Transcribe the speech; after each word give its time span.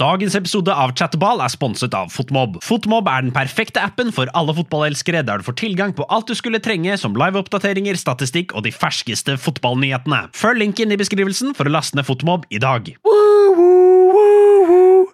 Dagens 0.00 0.32
episode 0.32 0.72
av 0.72 0.94
Chatterball 0.96 1.42
er 1.44 1.52
sponset 1.52 1.92
av 1.92 2.08
Fotmob. 2.08 2.54
Fotmob 2.64 3.08
er 3.12 3.26
den 3.26 3.34
perfekte 3.36 3.82
appen 3.84 4.08
for 4.16 4.30
alle 4.38 4.54
fotballelskere, 4.56 5.20
der 5.28 5.42
du 5.42 5.44
får 5.44 5.58
tilgang 5.60 5.92
på 5.92 6.06
alt 6.08 6.30
du 6.30 6.32
skulle 6.38 6.60
trenge, 6.64 6.96
som 6.96 7.18
liveoppdateringer, 7.20 7.98
statistikk 8.00 8.54
og 8.56 8.64
de 8.64 8.72
ferskeste 8.72 9.36
fotballnyhetene. 9.36 10.22
Følg 10.32 10.64
linken 10.64 10.94
i 10.94 11.00
beskrivelsen 11.00 11.52
for 11.58 11.68
å 11.68 11.74
laste 11.74 12.00
ned 12.00 12.08
Fotmob 12.08 12.48
i 12.48 12.62
dag. 12.62 12.88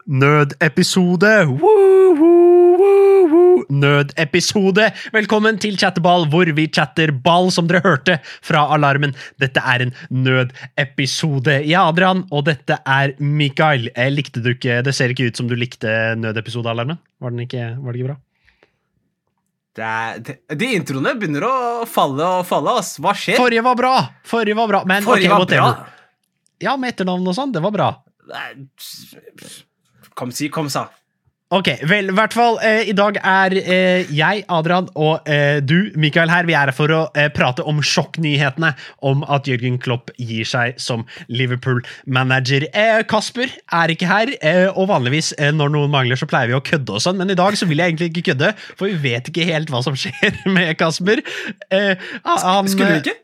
Nødepisode! 0.07 1.35
Woo, 1.51 2.15
woo, 2.15 2.79
woo. 2.79 3.26
Nødepisode! 3.73 4.91
Velkommen 5.15 5.59
til 5.63 5.79
Chatteball, 5.81 6.27
hvor 6.33 6.49
vi 6.57 6.67
chatter 6.69 7.13
ball, 7.25 7.49
som 7.55 7.69
dere 7.71 7.83
hørte 7.85 8.19
fra 8.45 8.67
alarmen. 8.75 9.15
Dette 9.41 9.63
er 9.65 9.87
en 9.87 9.95
nødepisode. 10.13 11.59
Jeg 11.65 11.77
er 11.79 11.89
Adrian, 11.89 12.25
og 12.31 12.47
dette 12.51 12.79
er 12.85 13.15
Mikael. 13.19 13.89
Jeg 13.95 14.15
Likte 14.17 14.43
du 14.45 14.53
ikke 14.53 14.83
Det 14.85 14.95
ser 14.97 15.13
ikke 15.13 15.31
ut 15.31 15.41
som 15.41 15.49
du 15.49 15.57
likte 15.59 15.91
nødepisodealarmen? 16.21 17.01
Var, 17.21 17.35
den 17.35 17.45
ikke, 17.47 17.67
var 17.81 17.93
det 17.93 18.03
ikke 18.03 18.11
bra? 18.13 18.19
Det 19.77 19.85
er, 19.85 20.21
det, 20.25 20.37
de 20.57 20.69
introene 20.73 21.13
begynner 21.21 21.45
å 21.45 21.57
falle 21.89 22.29
og 22.39 22.47
falle. 22.49 22.79
ass. 22.81 22.95
Hva 23.03 23.13
skjer? 23.17 23.37
Forrige 23.41 23.65
var 23.67 23.77
bra! 23.77 23.95
Forrige 24.25 24.57
var 24.57 24.71
bra. 24.73 24.85
Men, 24.89 25.05
Forrige 25.05 25.33
okay, 25.33 25.59
var 25.61 25.75
bra. 25.75 25.97
Ja, 26.65 26.77
med 26.81 26.95
etternavn 26.95 27.29
og 27.29 27.37
sånn. 27.37 27.53
Det 27.53 27.61
var 27.65 27.75
bra. 27.75 27.91
Kom, 30.17 30.33
si, 30.33 30.49
kom, 30.53 30.71
sa. 30.73 30.87
Ok, 31.55 31.69
vel, 31.87 32.09
i 32.11 32.15
hvert 32.17 32.35
fall 32.35 32.57
eh, 32.59 32.89
I 32.91 32.95
dag 32.99 33.21
er 33.23 33.55
eh, 33.61 34.09
jeg, 34.11 34.41
Adrian, 34.51 34.89
og 34.99 35.29
eh, 35.31 35.61
du, 35.63 35.93
Mikael, 35.95 36.27
her. 36.33 36.43
Vi 36.49 36.57
er 36.59 36.67
her 36.67 36.75
for 36.75 36.91
å 36.91 37.05
eh, 37.15 37.29
prate 37.31 37.63
om 37.63 37.79
sjokknyhetene 37.79 38.73
om 39.07 39.23
at 39.31 39.47
Jørgen 39.47 39.77
Klopp 39.79 40.11
gir 40.19 40.49
seg 40.49 40.75
som 40.83 41.05
Liverpool-manager. 41.31 42.67
Eh, 42.75 42.99
Kasper 43.07 43.55
er 43.79 43.95
ikke 43.95 44.11
her, 44.11 44.35
eh, 44.41 44.67
og 44.73 44.91
vanligvis 44.91 45.37
når 45.55 45.71
noen 45.77 45.95
mangler, 45.95 46.19
så 46.19 46.27
pleier 46.27 46.51
vi 46.51 46.59
å 46.59 46.65
kødde 46.67 46.99
og 46.99 47.05
sånn, 47.05 47.21
men 47.23 47.31
i 47.31 47.39
dag 47.39 47.55
så 47.55 47.71
vil 47.71 47.79
jeg 47.79 47.95
egentlig 47.95 48.11
ikke 48.11 48.33
kødde, 48.33 48.51
for 48.75 48.91
vi 48.91 48.99
vet 49.13 49.31
ikke 49.31 49.47
helt 49.47 49.71
hva 49.71 49.85
som 49.87 49.95
skjer 50.03 50.43
med 50.51 50.75
Kasper. 50.83 51.23
Eh, 51.71 51.95
han, 52.27 52.73
Skulle 52.75 52.97
du 52.97 53.05
ikke? 53.05 53.21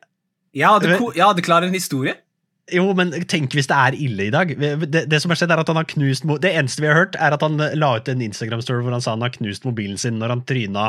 Jeg 0.54 0.68
hadde, 0.68 0.94
jeg 0.94 1.26
hadde 1.26 1.42
klar 1.42 1.66
en 1.66 1.74
historie. 1.74 2.14
Jo, 2.70 2.84
men 2.94 3.10
tenk 3.26 3.56
hvis 3.58 3.66
det 3.66 3.74
er 3.74 3.94
ille 3.98 4.28
i 4.28 4.30
dag. 4.30 4.52
Det, 4.86 5.00
det 5.10 5.18
som 5.20 5.32
har 5.32 5.38
skjedd 5.40 5.50
er 5.50 5.58
at 5.64 5.66
han 5.72 5.80
har 5.80 5.86
knust 5.90 6.22
Det 6.44 6.52
eneste 6.54 6.84
vi 6.84 6.86
har 6.86 6.94
hørt, 6.94 7.16
er 7.18 7.34
at 7.34 7.42
han 7.42 7.58
la 7.58 7.88
ut 7.98 8.06
en 8.12 8.22
Instagram-story 8.22 8.84
hvor 8.86 8.94
han 8.94 9.02
sa 9.02 9.16
han 9.16 9.24
har 9.26 9.32
knust 9.34 9.66
mobilen 9.66 9.98
sin 9.98 10.20
når 10.22 10.30
han 10.36 10.44
tryna 10.46 10.84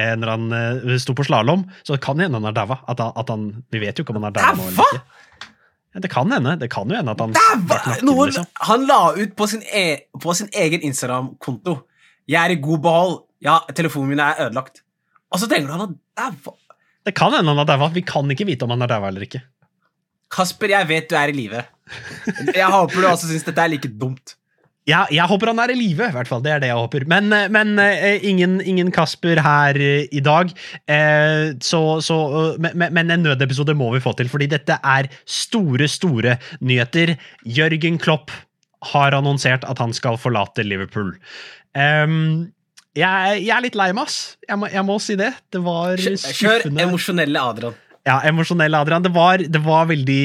eh, 0.00 0.14
når 0.16 0.32
han 0.32 0.46
eh, 0.56 0.96
sto 1.02 1.12
på 1.18 1.26
slalåm. 1.28 1.66
Så 1.84 1.92
det 1.98 2.00
kan 2.06 2.18
hende 2.24 2.40
han 2.40 2.48
er 2.48 2.56
daua. 2.56 2.78
At, 2.88 3.02
han- 3.04 3.12
at 3.20 3.28
han 3.34 3.44
Vi 3.70 3.82
vet 3.84 4.00
jo 4.00 4.06
ikke 4.06 4.16
om 4.16 4.22
han 4.22 4.30
er 4.32 4.38
daua 4.40 4.56
nå 4.56 4.70
eller 4.70 4.88
ikke. 4.88 5.02
Ja, 5.90 6.00
det 6.06 6.10
kan 6.16 6.30
hende. 6.32 6.56
Det 6.56 6.70
kan 6.72 6.88
jo 6.88 6.96
hende 6.96 7.12
at 7.12 7.20
han 7.20 7.36
Dæva! 7.36 7.78
Noen, 8.06 8.30
liksom. 8.30 8.48
han 8.70 8.88
la 8.88 8.98
ut 9.20 9.36
på 9.36 9.50
sin, 9.50 9.62
e 9.74 9.84
på 10.22 10.34
sin 10.40 10.48
egen 10.56 10.80
Instagram-konto 10.88 11.80
'Jeg 12.30 12.40
er 12.46 12.50
i 12.56 12.60
god 12.62 12.78
behold. 12.84 13.16
Ja, 13.42 13.58
telefonen 13.74 14.08
min 14.14 14.20
er 14.22 14.38
ødelagt'. 14.48 14.80
Og 15.34 15.40
så 15.40 15.48
tenker 15.50 15.66
du 15.66 15.72
han 15.76 15.80
har 15.80 15.94
daua. 16.32 16.54
Det 17.04 17.14
kan 17.14 17.32
hende 17.34 17.50
han 17.50 17.58
har 17.60 17.66
daua. 17.66 17.88
Vi 17.92 18.00
kan 18.06 18.30
ikke 18.30 18.46
vite 18.46 18.62
om 18.64 18.70
han 18.70 18.82
er 18.82 18.86
daua 18.86 19.08
eller 19.08 19.20
ikke. 19.26 19.42
Kasper, 20.30 20.74
jeg 20.76 20.88
vet 20.90 21.08
du 21.10 21.16
er 21.18 21.32
i 21.32 21.36
live. 21.36 21.64
Jeg 22.54 22.68
håper 22.70 23.02
du 23.02 23.08
også 23.08 23.30
syns 23.30 23.46
dette 23.46 23.64
er 23.64 23.72
like 23.72 23.90
dumt. 24.00 24.36
Ja, 24.88 25.04
jeg 25.12 25.28
håper 25.28 25.50
han 25.50 25.60
er 25.60 25.70
i 25.74 25.76
live, 25.76 26.06
i 26.08 26.14
hvert 26.14 26.28
fall. 26.28 26.40
Det 26.42 26.52
er 26.54 26.62
det 26.62 26.70
jeg 26.70 26.78
håper. 26.78 27.04
Men, 27.10 27.28
eh, 27.36 27.48
men 27.52 27.74
eh, 27.82 28.22
ingen, 28.26 28.58
ingen 28.64 28.90
Kasper 28.94 29.42
her 29.44 29.76
eh, 29.76 30.06
i 30.10 30.22
dag. 30.24 30.52
Eh, 30.90 31.52
så, 31.62 31.82
så, 32.02 32.16
men, 32.58 33.02
en 33.02 33.26
nødepisode 33.26 33.76
må 33.78 33.90
vi 33.94 34.02
få 34.02 34.14
til, 34.18 34.30
fordi 34.32 34.48
dette 34.50 34.78
er 34.80 35.10
store, 35.28 35.88
store 35.90 36.38
nyheter. 36.64 37.14
Jørgen 37.44 38.00
Klopp 38.00 38.32
har 38.94 39.14
annonsert 39.14 39.66
at 39.68 39.82
han 39.82 39.92
skal 39.92 40.16
forlate 40.18 40.64
Liverpool. 40.64 41.12
Jeg, 41.76 43.36
jeg 43.44 43.52
er 43.54 43.62
litt 43.62 43.76
lei 43.78 43.90
meg, 43.92 44.08
ass. 44.08 44.38
Jeg 44.48 44.58
må, 44.58 44.70
jeg 44.72 44.86
må 44.88 44.96
si 45.04 45.14
det. 45.20 45.34
Det 45.52 45.60
var 45.62 46.00
Kjør 46.00 46.66
emosjonelle 46.72 47.44
Adrian. 47.52 47.76
Ja, 48.08 48.20
emosjonell, 48.24 48.74
Adrian. 48.78 49.04
Det 49.04 49.12
var, 49.12 49.42
det 49.44 49.60
var 49.64 49.90
veldig 49.90 50.22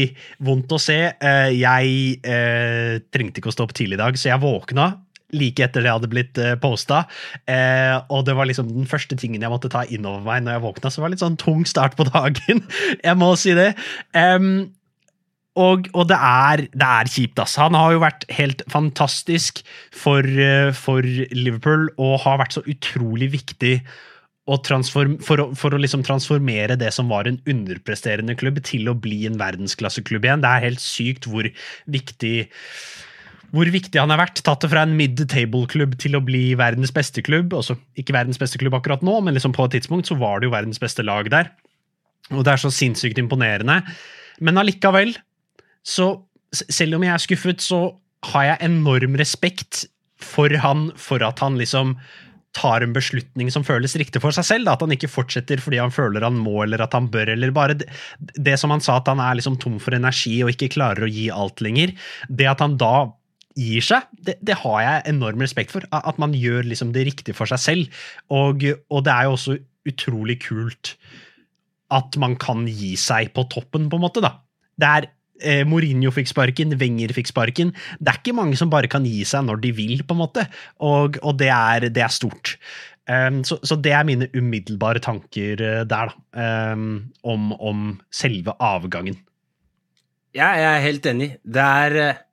vondt 0.48 0.72
å 0.72 0.80
se. 0.80 1.00
Eh, 1.12 1.50
jeg 1.58 2.20
eh, 2.24 3.02
trengte 3.12 3.42
ikke 3.42 3.52
å 3.52 3.56
stå 3.56 3.68
opp 3.68 3.76
tidlig 3.76 4.00
i 4.00 4.04
dag, 4.04 4.20
så 4.20 4.32
jeg 4.32 4.44
våkna 4.44 4.94
like 5.36 5.64
etter 5.66 5.84
det 5.84 5.92
hadde 5.92 6.10
blitt 6.12 6.40
eh, 6.42 6.56
posta. 6.62 7.04
Eh, 7.50 7.98
og 8.14 8.26
det 8.28 8.38
var 8.38 8.48
liksom 8.50 8.72
den 8.72 8.88
første 8.90 9.18
tingen 9.20 9.44
jeg 9.44 9.52
måtte 9.52 9.72
ta 9.74 9.84
inn 9.90 10.08
over 10.08 10.24
meg 10.26 10.46
når 10.46 10.58
jeg 10.58 10.66
våkna. 10.68 10.92
Så 10.92 11.02
det 11.02 11.06
var 11.06 11.14
litt 11.16 11.26
sånn 11.26 11.40
tung 11.42 11.68
start 11.68 11.98
på 12.00 12.08
dagen. 12.14 12.64
jeg 13.02 13.20
må 13.20 13.34
si 13.40 13.56
det. 13.58 13.74
Um, 14.16 14.68
og, 15.56 15.88
og 15.96 16.10
det, 16.10 16.18
er, 16.20 16.66
det 16.76 16.88
er 16.88 17.12
kjipt, 17.12 17.40
ass. 17.40 17.56
Han 17.62 17.78
har 17.80 17.96
jo 17.96 18.04
vært 18.04 18.26
helt 18.36 18.64
fantastisk 18.72 19.62
for, 19.96 20.20
eh, 20.24 20.72
for 20.76 21.06
Liverpool 21.06 21.88
og 21.96 22.20
har 22.26 22.42
vært 22.44 22.58
så 22.58 22.66
utrolig 22.68 23.32
viktig 23.38 23.78
transform, 24.66 25.18
for, 25.26 25.42
å, 25.42 25.48
for 25.58 25.74
å 25.74 25.80
liksom 25.82 26.04
transformere 26.06 26.78
det 26.78 26.92
som 26.94 27.10
var 27.10 27.30
en 27.30 27.40
underpresterende 27.50 28.36
klubb, 28.38 28.62
til 28.66 28.92
å 28.92 28.98
bli 28.98 29.24
en 29.30 29.40
verdensklasseklubb 29.42 30.28
igjen. 30.28 30.44
Det 30.44 30.52
er 30.52 30.68
helt 30.68 30.84
sykt 30.84 31.30
hvor 31.30 31.50
viktig 31.90 32.38
hvor 33.56 33.70
viktig 33.72 34.00
han 34.02 34.12
har 34.12 34.20
vært. 34.20 34.42
Tatt 34.44 34.66
det 34.66 34.72
fra 34.72 34.84
en 34.84 34.96
mid-table-klubb 34.98 35.96
til 36.02 36.18
å 36.18 36.24
bli 36.24 36.58
verdens 36.60 36.92
beste 36.94 37.24
klubb. 37.24 37.54
Også, 37.56 37.78
ikke 38.00 38.16
verdens 38.16 38.40
beste 38.42 38.60
klubb 38.60 38.76
akkurat 38.76 39.06
nå, 39.06 39.20
men 39.24 39.38
liksom 39.38 39.54
på 39.56 39.68
et 39.68 39.78
tidspunkt 39.78 40.10
så 40.10 40.18
var 40.20 40.42
det 40.42 40.50
jo 40.50 40.56
verdens 40.56 40.82
beste 40.82 41.06
lag 41.06 41.30
der. 41.32 41.54
Og 42.34 42.44
det 42.44 42.56
er 42.56 42.62
så 42.62 42.74
sinnssykt 42.74 43.22
imponerende. 43.22 43.80
Men 44.44 44.60
allikevel, 44.60 45.14
så 45.86 46.10
selv 46.52 46.98
om 46.98 47.06
jeg 47.06 47.14
er 47.14 47.24
skuffet, 47.24 47.64
så 47.64 47.80
har 48.34 48.50
jeg 48.50 48.66
enorm 48.68 49.16
respekt 49.22 49.86
for 50.22 50.52
han 50.64 50.90
for 51.00 51.24
at 51.24 51.42
han 51.44 51.60
liksom 51.60 51.96
tar 52.56 52.86
en 52.86 52.94
beslutning 52.96 53.52
som 53.54 53.66
føles 53.68 53.98
riktig 54.00 54.22
for 54.24 54.36
seg 54.36 54.48
selv. 54.48 54.68
Da. 54.68 54.76
At 54.76 54.86
han 54.86 54.96
ikke 54.96 55.12
fortsetter 55.12 55.62
fordi 55.62 55.82
han 55.82 55.94
føler 55.94 56.26
han 56.26 56.40
må 56.40 56.62
eller 56.64 56.86
at 56.86 56.96
han 56.96 57.10
bør. 57.12 57.34
eller 57.34 57.54
bare 57.56 57.78
Det, 57.78 57.90
det 58.36 58.56
som 58.62 58.74
han 58.74 58.84
sa, 58.84 58.98
at 59.02 59.12
han 59.12 59.22
er 59.24 59.38
liksom 59.40 59.60
tom 59.62 59.78
for 59.84 59.98
energi 59.98 60.38
og 60.44 60.54
ikke 60.54 60.74
klarer 60.78 61.06
å 61.06 61.12
gi 61.12 61.28
alt 61.34 61.64
lenger. 61.66 61.94
Det 62.30 62.50
at 62.52 62.64
han 62.64 62.80
da 62.82 63.12
gir 63.56 63.84
seg, 63.84 64.08
det, 64.28 64.36
det 64.44 64.58
har 64.66 64.80
jeg 64.84 65.06
enorm 65.14 65.44
respekt 65.44 65.76
for. 65.76 65.86
At 65.96 66.20
man 66.22 66.36
gjør 66.36 66.68
liksom 66.68 66.92
det 66.96 67.06
riktige 67.10 67.38
for 67.38 67.50
seg 67.52 67.62
selv. 67.64 68.02
Og, 68.34 68.66
og 68.92 69.06
det 69.08 69.14
er 69.14 69.28
jo 69.28 69.38
også 69.38 69.60
utrolig 69.86 70.40
kult 70.48 70.96
at 71.94 72.18
man 72.18 72.34
kan 72.42 72.66
gi 72.68 72.96
seg 72.98 73.30
på 73.36 73.46
toppen, 73.52 73.90
på 73.92 74.00
en 74.00 74.08
måte. 74.08 74.24
da. 74.24 74.38
Det 74.76 74.88
er 74.90 75.08
eh, 75.42 75.64
Mourinho 75.68 76.12
fikk 76.16 76.32
sparken, 76.32 76.76
Wenger 76.80 77.14
fikk 77.16 77.32
sparken. 77.32 77.74
Det 78.00 78.12
er 78.12 78.20
ikke 78.22 78.36
mange 78.38 78.60
som 78.60 78.72
bare 78.74 78.92
kan 78.92 79.08
gi 79.08 79.24
seg 79.28 79.48
når 79.48 79.62
de 79.64 79.72
vil, 79.76 80.04
på 80.06 80.18
en 80.18 80.24
måte, 80.24 80.48
og, 80.84 81.20
og 81.24 81.40
det, 81.42 81.52
er, 81.54 81.90
det 81.94 82.04
er 82.06 82.14
stort. 82.14 82.58
Um, 83.06 83.44
så, 83.46 83.60
så 83.62 83.78
det 83.78 83.92
er 83.94 84.06
mine 84.08 84.32
umiddelbare 84.34 84.98
tanker 85.04 85.62
eh, 85.62 85.84
der, 85.86 86.10
da, 86.10 86.46
um, 86.74 87.04
om, 87.22 87.52
om 87.62 87.84
selve 88.10 88.56
avgangen. 88.58 89.20
Ja, 90.36 90.50
jeg 90.58 90.68
er 90.68 90.84
helt 90.84 91.06
enig. 91.08 91.28
Det 91.46 91.64
er, 91.64 91.98
eh, 92.02 92.24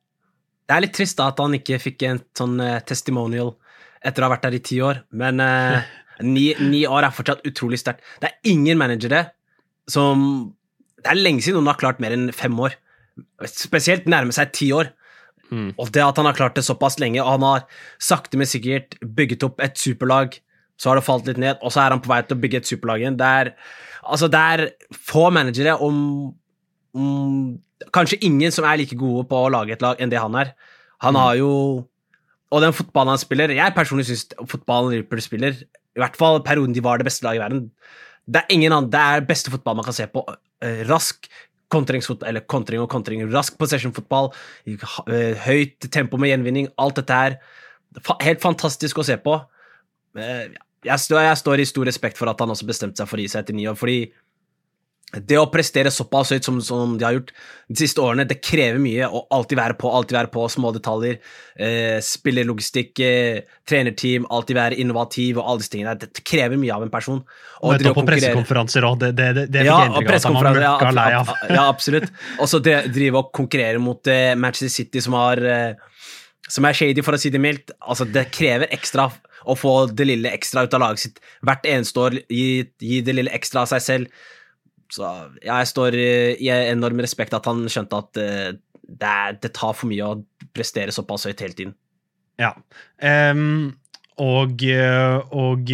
det 0.66 0.74
er 0.74 0.84
litt 0.86 0.94
trist 0.96 1.20
da 1.20 1.28
at 1.30 1.42
han 1.42 1.58
ikke 1.58 1.78
fikk 1.82 2.06
en 2.08 2.22
sånn 2.38 2.56
eh, 2.64 2.80
testimonial 2.88 3.52
etter 4.02 4.24
å 4.24 4.26
ha 4.26 4.32
vært 4.32 4.48
der 4.48 4.56
i 4.56 4.62
ti 4.64 4.80
år, 4.82 5.04
men 5.14 5.38
uh, 5.38 5.84
ni, 6.26 6.48
ni 6.58 6.80
år 6.90 7.04
er 7.06 7.14
fortsatt 7.14 7.44
utrolig 7.46 7.78
sterkt. 7.78 8.02
Det 8.18 8.32
er 8.32 8.50
ingen 8.50 8.80
managere 8.80 9.28
som 9.90 10.24
Det 11.02 11.10
er 11.10 11.18
lenge 11.18 11.42
siden 11.42 11.60
noen 11.60 11.70
har 11.70 11.78
klart 11.78 12.00
mer 12.02 12.14
enn 12.14 12.32
fem 12.34 12.54
år. 12.62 12.74
Spesielt 13.48 14.08
nærme 14.10 14.34
seg 14.34 14.52
ti 14.56 14.70
år. 14.74 14.92
Mm. 15.52 15.72
Og 15.76 15.90
det 15.92 16.02
at 16.04 16.16
han 16.16 16.28
har 16.28 16.36
klart 16.36 16.56
det 16.56 16.64
såpass 16.64 16.96
lenge, 17.02 17.20
og 17.22 17.34
han 17.34 17.44
har 17.44 17.66
sakte, 18.00 18.38
men 18.40 18.48
sikkert 18.48 18.96
bygget 19.04 19.44
opp 19.44 19.60
et 19.64 19.76
superlag, 19.78 20.38
så 20.80 20.90
har 20.90 20.98
det 20.98 21.06
falt 21.06 21.28
litt 21.28 21.40
ned, 21.40 21.60
og 21.60 21.74
så 21.74 21.84
er 21.84 21.94
han 21.94 22.02
på 22.02 22.10
vei 22.10 22.22
til 22.24 22.38
å 22.38 22.42
bygge 22.42 22.62
et 22.62 22.70
superlag 22.70 23.02
igjen. 23.02 23.18
Det 23.20 23.28
er, 23.42 23.52
altså, 24.02 24.30
det 24.32 24.40
er 24.54 24.64
få 24.96 25.28
managere 25.34 25.76
om, 25.78 25.98
om 26.96 27.18
Kanskje 27.92 28.20
ingen 28.22 28.52
som 28.54 28.62
er 28.62 28.78
like 28.78 28.94
gode 28.94 29.24
på 29.26 29.38
å 29.42 29.48
lage 29.50 29.74
et 29.74 29.80
lag 29.82 29.98
enn 29.98 30.10
det 30.12 30.20
han 30.22 30.36
er. 30.38 30.52
Han 31.02 31.16
har 31.18 31.34
jo 31.34 31.50
Og 32.52 32.60
den 32.62 32.74
fotballen 32.76 33.10
han 33.10 33.18
spiller 33.18 33.50
Jeg 33.50 33.74
personlig 33.74 34.06
syns 34.06 34.28
fotballen 34.46 34.92
Liverpool 34.92 35.22
spiller, 35.24 35.56
i 35.56 35.98
hvert 35.98 36.14
fall 36.20 36.38
perioden 36.46 36.76
de 36.76 36.84
var 36.84 37.00
det 37.00 37.08
beste 37.08 37.26
laget 37.26 37.40
i 37.40 37.42
verden 37.42 37.64
Det 38.22 38.42
er 38.42 38.54
ingen 38.54 38.72
annen, 38.76 38.90
det 38.92 39.00
er 39.00 39.26
beste 39.26 39.50
fotball 39.50 39.80
man 39.80 39.88
kan 39.88 39.96
se 39.96 40.06
på. 40.06 40.22
Eh, 40.62 40.84
Rask 40.86 41.26
kontringsfotball, 41.72 42.28
eller 42.30 42.44
kontring 42.48 42.82
og 42.84 42.90
kontring, 42.92 43.24
rask 43.32 43.56
possession-fotball, 43.60 44.30
eh, 44.68 45.32
høyt 45.46 45.88
tempo 45.92 46.20
med 46.20 46.32
gjenvinning, 46.32 46.68
alt 46.78 47.00
dette 47.00 47.22
her. 47.22 47.38
Helt 48.22 48.44
fantastisk 48.44 49.00
å 49.00 49.04
se 49.08 49.16
på. 49.20 49.40
Eh, 50.16 50.52
Jeg 50.82 50.98
står, 50.98 51.20
jeg 51.22 51.38
står 51.38 51.60
i 51.62 51.64
stor 51.64 51.86
respekt 51.86 52.18
for 52.18 52.26
at 52.26 52.40
han 52.42 52.50
også 52.50 52.66
bestemte 52.66 52.98
seg 52.98 53.06
for 53.06 53.16
å 53.16 53.22
gi 53.22 53.28
seg 53.30 53.44
etter 53.44 53.54
ni 53.54 53.68
år, 53.70 53.76
fordi 53.78 54.10
det 55.12 55.36
å 55.36 55.46
prestere 55.52 55.90
såpass 55.92 56.30
høyt 56.32 56.46
som, 56.46 56.56
som 56.64 56.94
de 56.96 57.04
har 57.04 57.12
gjort 57.18 57.32
de 57.68 57.76
siste 57.76 58.00
årene, 58.00 58.24
det 58.28 58.38
krever 58.40 58.78
mye 58.80 59.04
å 59.12 59.20
alltid 59.36 59.58
være 59.58 59.74
på, 59.80 59.90
alltid 59.92 60.16
være 60.16 60.30
på, 60.32 60.46
små 60.48 60.70
detaljer, 60.72 61.18
eh, 61.60 61.98
spillerlogistikk, 62.04 63.00
eh, 63.04 63.42
trenerteam, 63.68 64.24
alltid 64.32 64.56
være 64.56 64.78
innovativ 64.80 65.38
og 65.40 65.44
alle 65.50 65.60
disse 65.62 65.72
tingene. 65.74 65.94
Det 66.00 66.24
krever 66.24 66.56
mye 66.60 66.72
av 66.74 66.86
en 66.86 66.92
person. 66.92 67.20
Og 67.60 67.74
drive 67.82 67.92
på 67.98 68.04
pressekonferanser 68.08 68.86
òg, 68.88 68.98
det, 69.04 69.10
det, 69.20 69.28
det, 69.36 69.44
det 69.52 69.64
fikk 69.66 69.70
jeg 69.72 69.92
inntrykk 69.92 70.12
av 70.32 70.62
ja, 70.64 70.72
møkka 70.78 70.92
lei 70.96 71.06
av. 71.12 71.28
ab- 71.28 71.34
ab- 71.36 71.54
ja, 71.58 71.66
absolutt. 71.68 72.08
Og 72.40 72.48
så 72.52 72.62
drive 72.64 73.20
og 73.20 73.32
konkurrere 73.36 73.82
mot 73.82 74.06
eh, 74.12 74.32
Manchester 74.34 74.72
City, 74.80 75.04
som 75.04 75.18
har 75.20 75.42
eh, 75.44 75.72
som 76.52 76.64
er 76.68 76.76
shady, 76.76 77.04
for 77.04 77.16
å 77.16 77.20
si 77.20 77.30
det 77.32 77.40
mildt. 77.40 77.70
Altså, 77.80 78.04
det 78.08 78.26
krever 78.34 78.72
ekstra 78.74 79.06
å 79.48 79.54
få 79.58 79.86
det 79.90 80.04
lille 80.06 80.30
ekstra 80.34 80.64
ut 80.66 80.74
av 80.76 80.82
laget 80.84 81.04
sitt 81.06 81.20
hvert 81.46 81.64
eneste 81.66 82.00
år. 82.02 82.16
Gi, 82.30 82.62
gi 82.82 83.00
det 83.06 83.14
lille 83.16 83.32
ekstra 83.34 83.64
av 83.64 83.70
seg 83.72 83.84
selv. 83.84 84.22
Så 84.92 85.08
jeg 85.40 85.70
står 85.70 85.96
i 85.96 86.50
enorm 86.52 87.00
respekt 87.04 87.36
at 87.36 87.48
han 87.48 87.64
skjønte 87.70 88.02
at 88.02 88.20
uh, 88.20 88.50
det, 88.82 89.14
det, 89.40 89.52
tar 89.56 89.76
for 89.76 89.88
mye 89.88 90.10
å 90.10 90.50
prestere 90.52 90.92
såpass 90.92 91.24
høyt 91.28 91.40
hele 91.44 91.56
tiden. 91.56 91.76
Ja. 92.40 92.52
Um, 93.00 93.72
og, 94.20 94.60
og 95.32 95.70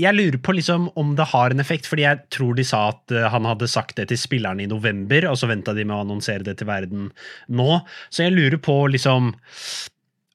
jeg 0.00 0.16
lurer 0.16 0.38
på 0.42 0.54
liksom 0.56 0.86
om 0.98 1.12
det 1.18 1.26
har 1.34 1.52
en 1.52 1.62
effekt, 1.62 1.86
fordi 1.90 2.06
jeg 2.06 2.22
tror 2.34 2.56
de 2.56 2.64
sa 2.66 2.86
at 2.94 3.12
han 3.34 3.46
hadde 3.46 3.68
sagt 3.70 3.98
det 4.00 4.08
til 4.10 4.18
spillerne 4.18 4.64
i 4.64 4.70
november, 4.70 5.28
og 5.30 5.36
så 5.38 5.50
venta 5.50 5.74
de 5.76 5.84
med 5.84 5.96
å 5.96 6.00
annonsere 6.06 6.46
det 6.46 6.56
til 6.60 6.70
verden 6.70 7.10
nå. 7.52 7.68
Så 8.08 8.24
jeg 8.24 8.34
lurer 8.34 8.58
på 8.64 8.78
liksom 8.94 9.34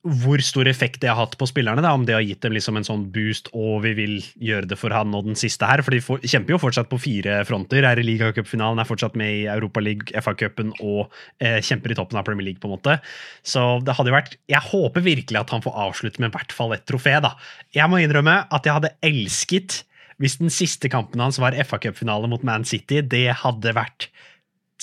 hvor 0.07 0.40
stor 0.40 0.68
effekt 0.72 1.01
det 1.04 1.10
har 1.12 1.18
hatt 1.19 1.34
på 1.36 1.48
spillerne. 1.50 1.84
Da, 1.84 1.92
om 1.92 2.06
det 2.07 2.16
har 2.16 2.24
gitt 2.24 2.40
dem 2.46 2.54
liksom 2.56 2.78
en 2.80 2.86
sånn 2.88 3.01
boost 3.12 3.50
og 3.51 3.81
vi 3.84 3.92
vil 3.98 4.13
gjøre 4.40 4.69
det 4.72 4.78
for 4.80 4.96
han 4.96 5.12
og 5.18 5.28
den 5.28 5.36
siste 5.40 5.68
her. 5.68 5.84
For 5.84 5.92
de 5.92 6.00
for, 6.04 6.24
kjemper 6.24 6.56
jo 6.56 6.62
fortsatt 6.62 6.88
på 6.92 7.01
fire 7.04 7.42
fronter. 7.48 7.84
Er 7.84 8.00
i 8.00 8.06
ligacupfinalen, 8.07 8.80
er 8.80 8.88
fortsatt 8.88 9.18
med 9.19 9.42
i 9.42 9.44
Europaligaen, 9.51 10.16
FA-cupen 10.24 10.72
og 10.80 11.12
eh, 11.44 11.60
kjemper 11.66 11.92
i 11.92 12.00
toppen 12.00 12.22
av 12.22 12.24
Premier 12.28 12.48
League. 12.48 12.63
på 12.63 12.69
en 12.69 12.78
måte. 12.78 12.96
Så 13.44 13.66
det 13.84 13.98
hadde 13.98 14.12
jo 14.12 14.16
vært 14.16 14.40
Jeg 14.51 14.63
håper 14.69 15.04
virkelig 15.04 15.42
at 15.42 15.51
han 15.51 15.63
får 15.66 15.78
avslutte 15.90 16.24
med 16.24 16.31
i 16.31 16.38
hvert 16.38 16.56
fall 16.56 16.74
et 16.78 16.88
trofé. 16.88 17.19
da. 17.19 17.36
Jeg 17.75 17.92
må 17.92 18.00
innrømme 18.00 18.46
at 18.48 18.66
jeg 18.66 18.80
hadde 18.80 18.96
elsket 19.04 19.84
hvis 20.19 20.40
den 20.40 20.51
siste 20.51 20.90
kampen 20.92 21.22
hans 21.24 21.40
var 21.40 21.56
FA-cupfinale 21.56 22.28
mot 22.31 22.44
Man 22.44 22.66
City. 22.68 23.01
Det 23.04 23.28
hadde 23.44 23.75
vært 23.75 24.10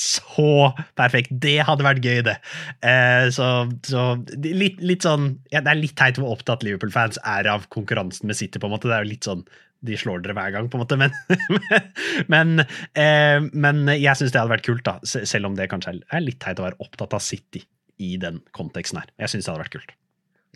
så 0.01 0.73
perfekt. 0.99 1.35
Det 1.43 1.59
hadde 1.67 1.87
vært 1.87 2.05
gøy, 2.05 2.23
det. 2.27 2.37
Eh, 2.87 3.29
så, 3.35 3.51
så 3.87 4.09
litt, 4.45 4.81
litt, 4.85 5.07
sånn 5.07 5.31
ja, 5.53 5.63
Det 5.65 5.73
er 5.73 5.81
litt 5.81 5.97
teit 5.99 6.21
hvor 6.21 6.37
opptatt 6.37 6.65
Liverpool-fans 6.67 7.21
er 7.25 7.49
av 7.53 7.69
konkurransen 7.73 8.29
med 8.29 8.39
City. 8.39 8.61
på 8.61 8.69
en 8.69 8.77
måte. 8.77 8.91
Det 8.91 8.99
er 8.99 9.07
jo 9.07 9.15
litt 9.15 9.29
sånn 9.29 9.47
de 9.87 9.97
slår 9.99 10.23
dere 10.25 10.35
hver 10.37 10.55
gang, 10.55 10.69
på 10.73 10.79
en 10.79 10.83
måte, 10.83 10.97
men, 10.99 11.13
men, 12.33 12.63
eh, 12.99 13.39
men 13.53 13.85
jeg 13.93 14.19
syns 14.19 14.33
det 14.33 14.41
hadde 14.41 14.55
vært 14.55 14.67
kult, 14.67 14.85
da, 14.87 14.97
selv 15.05 15.51
om 15.51 15.57
det 15.59 15.69
kanskje 15.71 15.99
er 16.01 16.25
litt 16.25 16.41
teit 16.43 16.59
å 16.59 16.65
være 16.65 16.81
opptatt 16.83 17.15
av 17.15 17.23
City 17.23 17.63
i 18.03 18.17
den 18.21 18.41
konteksten 18.57 19.03
her. 19.03 19.11
Jeg 19.21 19.35
syns 19.35 19.47
det 19.47 19.53
hadde 19.53 19.65
vært 19.67 19.77
kult. 19.77 19.97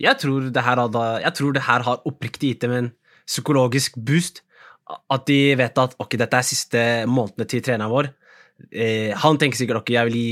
Jeg 0.01 0.17
tror 0.23 0.49
det 0.49 0.65
her, 0.65 0.81
hadde, 0.81 1.05
jeg 1.27 1.37
tror 1.37 1.57
det 1.57 1.67
her 1.67 1.85
har 1.85 2.07
oppriktig 2.09 2.55
gitt 2.55 2.65
dem 2.65 2.77
en 2.77 2.89
psykologisk 3.29 3.99
boost. 4.01 4.41
At 5.13 5.29
de 5.29 5.55
vet 5.61 5.77
at 5.79 5.93
ok, 6.03 6.17
dette 6.19 6.39
er 6.41 6.47
siste 6.47 6.81
månedene 7.07 7.47
til 7.47 7.63
treneren 7.63 7.93
vår 7.93 8.09
eh, 8.73 9.11
Han 9.23 9.39
tenker 9.41 9.61
sikkert 9.61 9.83
ok, 9.83 9.93
jeg 9.97 10.11
vil 10.11 10.19
gi 10.21 10.31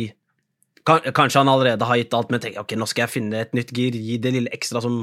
Kanskje 0.89 1.43
han 1.43 1.51
allerede 1.53 1.85
har 1.85 1.99
gitt 2.01 2.15
alt, 2.17 2.31
men 2.33 2.41
tenker 2.41 2.63
ok, 2.63 2.73
nå 2.81 2.87
skal 2.89 3.05
jeg 3.05 3.13
finne 3.13 3.43
et 3.45 3.51
nytt 3.53 3.75
gir, 3.77 3.93
gi 3.93 4.15
det 4.25 4.31
lille 4.33 4.53
ekstra 4.57 4.81
som, 4.81 5.03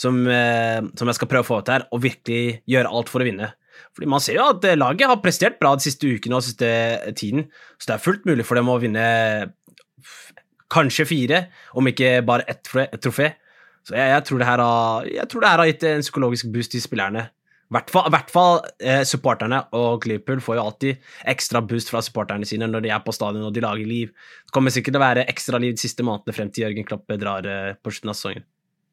som, 0.00 0.22
eh, 0.24 0.78
som 0.96 1.10
jeg 1.10 1.18
skal 1.18 1.28
prøve 1.28 1.44
å 1.44 1.48
få 1.50 1.58
til 1.60 1.74
her, 1.74 1.84
og 1.92 2.00
virkelig 2.00 2.62
gjøre 2.70 2.88
alt 2.88 3.12
for 3.12 3.20
å 3.20 3.26
vinne. 3.28 3.50
Fordi 3.92 4.08
Man 4.08 4.24
ser 4.24 4.38
jo 4.38 4.46
at 4.54 4.64
eh, 4.64 4.78
laget 4.78 5.10
har 5.10 5.20
prestert 5.20 5.58
bra 5.60 5.74
de 5.76 5.84
siste 5.84 6.08
ukene 6.08 6.38
og 6.38 6.46
siste 6.46 6.70
tiden, 7.20 7.44
så 7.76 7.90
det 7.90 7.96
er 7.98 8.06
fullt 8.06 8.24
mulig 8.30 8.46
for 8.48 8.56
dem 8.56 8.72
å 8.72 8.78
vinne 8.80 9.04
kanskje 10.72 11.08
fire, 11.12 11.44
om 11.76 11.92
ikke 11.92 12.22
bare 12.24 12.48
ett 12.48 12.64
trofé. 12.64 13.34
Så 13.84 14.00
jeg, 14.00 14.14
jeg, 14.14 14.24
tror 14.30 14.48
har, 14.48 14.64
jeg 15.12 15.28
tror 15.28 15.44
det 15.44 15.52
her 15.52 15.60
har 15.60 15.68
gitt 15.68 15.86
en 15.92 16.08
psykologisk 16.08 16.48
boost 16.56 16.72
til 16.72 16.84
spillerne 16.84 17.28
hvert 17.74 17.90
fall, 17.92 18.08
hvert 18.12 18.30
fall 18.32 18.60
eh, 18.80 19.02
supporterne 19.08 19.60
og 19.76 20.06
Liverpool 20.08 20.40
får 20.44 20.58
jo 20.58 20.64
alltid 20.64 21.10
ekstra 21.32 21.62
boost 21.64 21.92
fra 21.92 22.02
supporterne 22.04 22.48
sine 22.48 22.68
når 22.70 22.86
de 22.86 22.92
er 22.94 23.02
på 23.04 23.14
stadion 23.14 23.48
og 23.48 23.54
de 23.56 23.64
lager 23.64 23.88
liv. 23.88 24.12
Det 24.46 24.54
kommer 24.56 24.74
sikkert 24.74 24.96
til 24.96 25.02
å 25.02 25.06
være 25.06 25.26
ekstra 25.28 25.60
liv 25.62 25.76
de 25.76 25.84
siste 25.84 26.06
månedene 26.06 26.36
frem 26.36 26.52
til 26.52 26.66
Jørgen 26.66 26.88
Kloppe 26.88 27.20
drar 27.20 27.48
eh, 27.48 27.74
på 27.76 27.92
slutten 27.92 28.14
av 28.14 28.18
sesongen. 28.18 28.48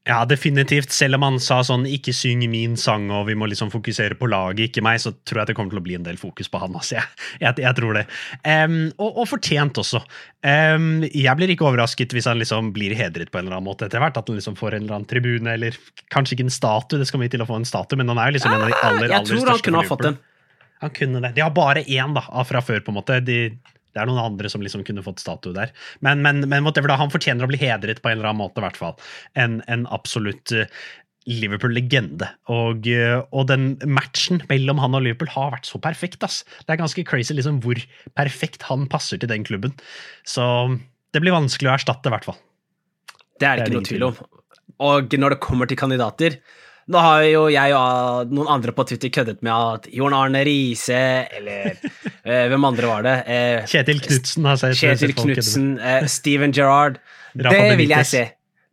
Ja, 0.06 0.20
definitivt. 0.26 0.92
Selv 0.94 1.18
om 1.18 1.24
han 1.26 1.40
sa 1.42 1.64
sånn 1.66 1.88
'ikke 1.90 2.14
syng 2.14 2.44
min 2.50 2.76
sang' 2.78 3.10
og 3.10 3.26
vi 3.26 3.34
må 3.34 3.48
liksom 3.50 3.72
fokusere 3.74 4.14
på 4.14 4.30
laget, 4.30 4.70
ikke 4.70 4.84
meg, 4.86 5.00
så 5.02 5.16
tror 5.26 5.42
jeg 5.42 5.48
det 5.48 5.56
kommer 5.58 5.74
til 5.74 5.82
å 5.82 5.86
bli 5.88 5.96
en 5.98 6.06
del 6.06 6.18
fokus 6.18 6.48
på 6.48 6.62
han. 6.62 6.76
Altså. 6.78 6.96
Jeg, 6.96 7.06
jeg, 7.42 7.56
jeg 7.58 7.76
tror 7.76 7.98
det. 7.98 8.06
Um, 8.46 8.94
og, 9.00 9.18
og, 9.18 9.28
fortjent 9.28 9.82
også. 9.82 10.04
Um, 10.46 11.02
jeg 11.10 11.36
blir 11.40 11.50
ikke 11.50 11.66
overrasket 11.66 12.14
hvis 12.14 12.30
han 12.30 12.38
liksom 12.38 12.70
blir 12.72 12.94
hedret 12.94 13.32
på 13.34 13.40
en 13.42 13.48
eller 13.48 13.58
annen 13.58 13.66
måte 13.66 13.90
etter 13.90 13.98
hvert. 13.98 14.18
At 14.18 14.30
han 14.30 14.38
liksom 14.38 14.56
får 14.56 14.78
en 14.78 14.86
eller 14.86 15.00
annen 15.00 15.10
tribune, 15.10 15.50
eller 15.58 15.74
kanskje 16.14 16.38
ikke 16.38 16.46
en 16.52 16.54
statue, 16.54 17.02
det 17.02 17.10
skal 17.10 17.26
vi 17.26 17.34
til 17.34 17.42
å 17.42 17.50
få 17.50 17.58
en 17.58 17.66
statue, 17.66 17.98
men 17.98 18.08
han 18.14 18.22
er 18.22 18.30
jo 18.30 18.38
liksom 18.38 18.54
en 18.54 18.62
av 18.62 18.70
de 18.70 18.78
aller, 18.78 19.10
aller 19.10 19.26
største. 19.26 19.34
Jeg 19.34 19.42
tror 19.42 19.54
han 19.56 19.66
kunne 19.66 19.82
ha 19.82 19.90
fått 19.90 20.06
en. 20.12 20.22
Han 20.86 20.94
kunne 20.94 21.22
det. 21.24 21.34
De 21.34 21.42
har 21.42 21.54
bare 21.56 21.82
én 21.82 22.14
da, 22.14 22.22
fra 22.46 22.62
før, 22.62 22.86
på 22.86 22.94
en 22.94 23.00
måte. 23.00 23.18
De 23.26 23.58
det 23.96 24.04
er 24.04 24.10
noen 24.10 24.20
andre 24.20 24.52
som 24.52 24.64
liksom 24.64 24.84
kunne 24.88 25.04
fått 25.06 25.24
statue 25.24 25.56
der. 25.56 25.72
Men, 26.04 26.20
men, 26.26 26.44
men 26.52 26.68
da, 26.68 27.00
han 27.00 27.14
fortjener 27.14 27.48
å 27.48 27.52
bli 27.52 27.62
hedret 27.62 28.02
på 28.04 28.12
en 28.12 28.20
eller 28.20 28.34
annen 28.34 28.44
måte, 28.44 28.60
i 28.60 28.66
hvert 28.66 28.80
fall. 28.80 28.96
En, 29.40 29.62
en 29.72 29.86
absolutt 29.96 30.52
uh, 30.52 30.68
Liverpool-legende. 31.32 32.28
Og, 32.52 32.90
uh, 32.92 33.24
og, 33.32 33.48
den 33.54 33.70
matchen 33.88 34.44
mellom 34.52 34.84
han 34.84 35.00
og 35.00 35.06
Liverpool 35.06 35.32
har 35.32 35.56
vært 35.56 35.70
så 35.70 35.80
perfekt. 35.82 36.28
ass. 36.28 36.44
Det 36.66 36.76
er 36.76 36.84
ganske 36.84 37.08
crazy 37.08 37.38
liksom, 37.38 37.62
hvor 37.64 37.80
perfekt 38.20 38.68
han 38.68 38.84
passer 38.92 39.22
til 39.22 39.32
den 39.32 39.48
klubben. 39.48 39.78
Så 40.28 40.44
det 41.16 41.24
blir 41.24 41.36
vanskelig 41.36 41.72
å 41.72 41.78
erstatte, 41.78 42.12
i 42.12 42.16
hvert 42.18 42.28
fall. 42.28 42.42
Det 43.40 43.48
er 43.48 43.60
det 43.60 43.70
ikke 43.70 43.80
noe 43.80 43.88
tvil 43.88 44.08
om. 44.10 44.22
Og 44.86 45.18
når 45.24 45.36
det 45.36 45.44
kommer 45.44 45.72
til 45.72 45.80
kandidater, 45.80 46.40
nå 46.92 47.02
har 47.02 47.24
jo 47.26 47.46
jeg 47.50 47.74
og 47.74 48.34
noen 48.36 48.50
andre 48.58 48.74
på 48.76 48.86
Twitter 48.90 49.10
køddet 49.14 49.40
med 49.46 49.54
at 49.56 49.88
Jon 49.96 50.14
Arne 50.14 50.44
Riise, 50.46 51.00
eller 51.40 51.72
eh, 51.72 52.15
hvem 52.26 52.66
andre 52.66 52.90
var 52.90 53.06
det? 53.06 53.16
Eh, 53.30 53.68
Kjetil 53.70 54.02
Knutsen 54.02 54.48
har 54.50 54.58
sett 54.58 54.80
Kjetil 54.80 55.14
Knutsen, 55.14 55.68
eh, 55.78 56.08
Steven 56.10 56.54
Gerrard. 56.56 56.98
det 57.38 57.78
vil 57.78 57.94
jeg 57.94 58.10
se. 58.10 58.24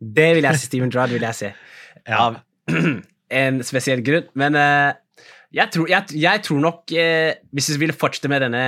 Det 0.01 0.29
vil 0.35 0.47
jeg 0.47 0.59
se. 0.59 0.69
Steven 0.71 0.91
Gerrard 0.91 1.13
vil 1.13 1.21
jeg 1.21 1.37
se. 1.37 1.51
Av 2.09 2.39
en 3.43 3.63
spesiell 3.65 4.03
grunn. 4.05 4.27
Men 4.39 4.57
eh, 4.59 4.91
jeg, 5.53 5.71
tror, 5.73 5.89
jeg, 5.91 6.19
jeg, 6.19 6.43
tror, 6.47 6.61
nok, 6.63 6.93
eh, 6.97 7.33
hvis 7.53 7.71
vi 7.75 7.81
vil 7.85 7.95
fortsette 7.95 8.31
med 8.31 8.45
denne 8.45 8.63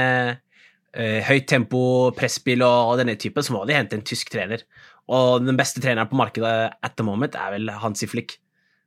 eh, 0.94 1.22
høyt 1.28 1.48
tempo, 1.52 1.82
presspill 2.18 2.66
og, 2.66 2.94
og 2.94 3.02
denne 3.02 3.18
typen, 3.22 3.46
så 3.46 3.56
må 3.56 3.66
de 3.68 3.78
hente 3.78 3.98
en 3.98 4.06
tysk 4.06 4.34
trener. 4.34 4.66
Og 5.12 5.46
den 5.46 5.58
beste 5.60 5.84
treneren 5.84 6.10
på 6.10 6.18
markedet 6.18 6.56
at 6.74 6.96
the 6.98 7.06
moment 7.06 7.38
er 7.38 7.54
vel 7.58 7.74
Hansi 7.82 8.10
Flick. 8.10 8.40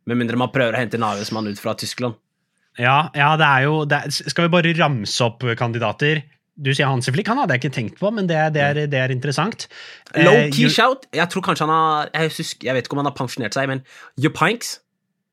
Med 0.09 0.19
mindre 0.19 0.39
man 0.41 0.53
prøver 0.55 0.75
å 0.75 0.81
hente 0.81 0.99
en 0.99 1.06
avgjørelsesmann 1.06 1.50
ut 1.50 1.61
fra 1.61 1.77
Tyskland. 1.79 2.19
Ja, 2.79 3.11
ja 3.17 3.31
det 3.39 3.47
er 3.47 3.65
jo 3.67 3.79
det 3.89 4.01
er, 4.07 4.13
Skal 4.15 4.47
vi 4.47 4.53
bare 4.55 4.75
ramse 4.79 5.25
opp 5.27 5.47
kandidater? 5.59 6.23
Du 6.59 6.73
sier 6.73 6.91
Hansi 6.91 7.13
Flick, 7.15 7.29
han 7.31 7.39
hadde 7.39 7.55
jeg 7.55 7.63
ikke 7.63 7.75
tenkt 7.77 8.01
på, 8.01 8.11
men 8.11 8.27
det, 8.27 8.39
det, 8.57 8.63
er, 8.65 8.79
det 8.91 8.99
er, 8.99 9.13
interessant. 9.15 9.69
Low 10.17 10.35
key 10.49 10.65
key 10.65 10.73
shout. 10.75 11.07
Jeg 11.15 11.31
tror 11.31 11.45
kanskje 11.47 11.69
han 11.69 11.71
har 11.71 12.11
jeg, 12.11 12.33
husker, 12.35 12.67
jeg, 12.67 12.75
vet 12.75 12.89
ikke 12.89 12.97
om 12.97 13.03
han 13.05 13.11
har 13.13 13.15
pensjonert 13.19 13.55
seg, 13.55 13.71
men 13.71 13.85
Jupinks 14.19 14.81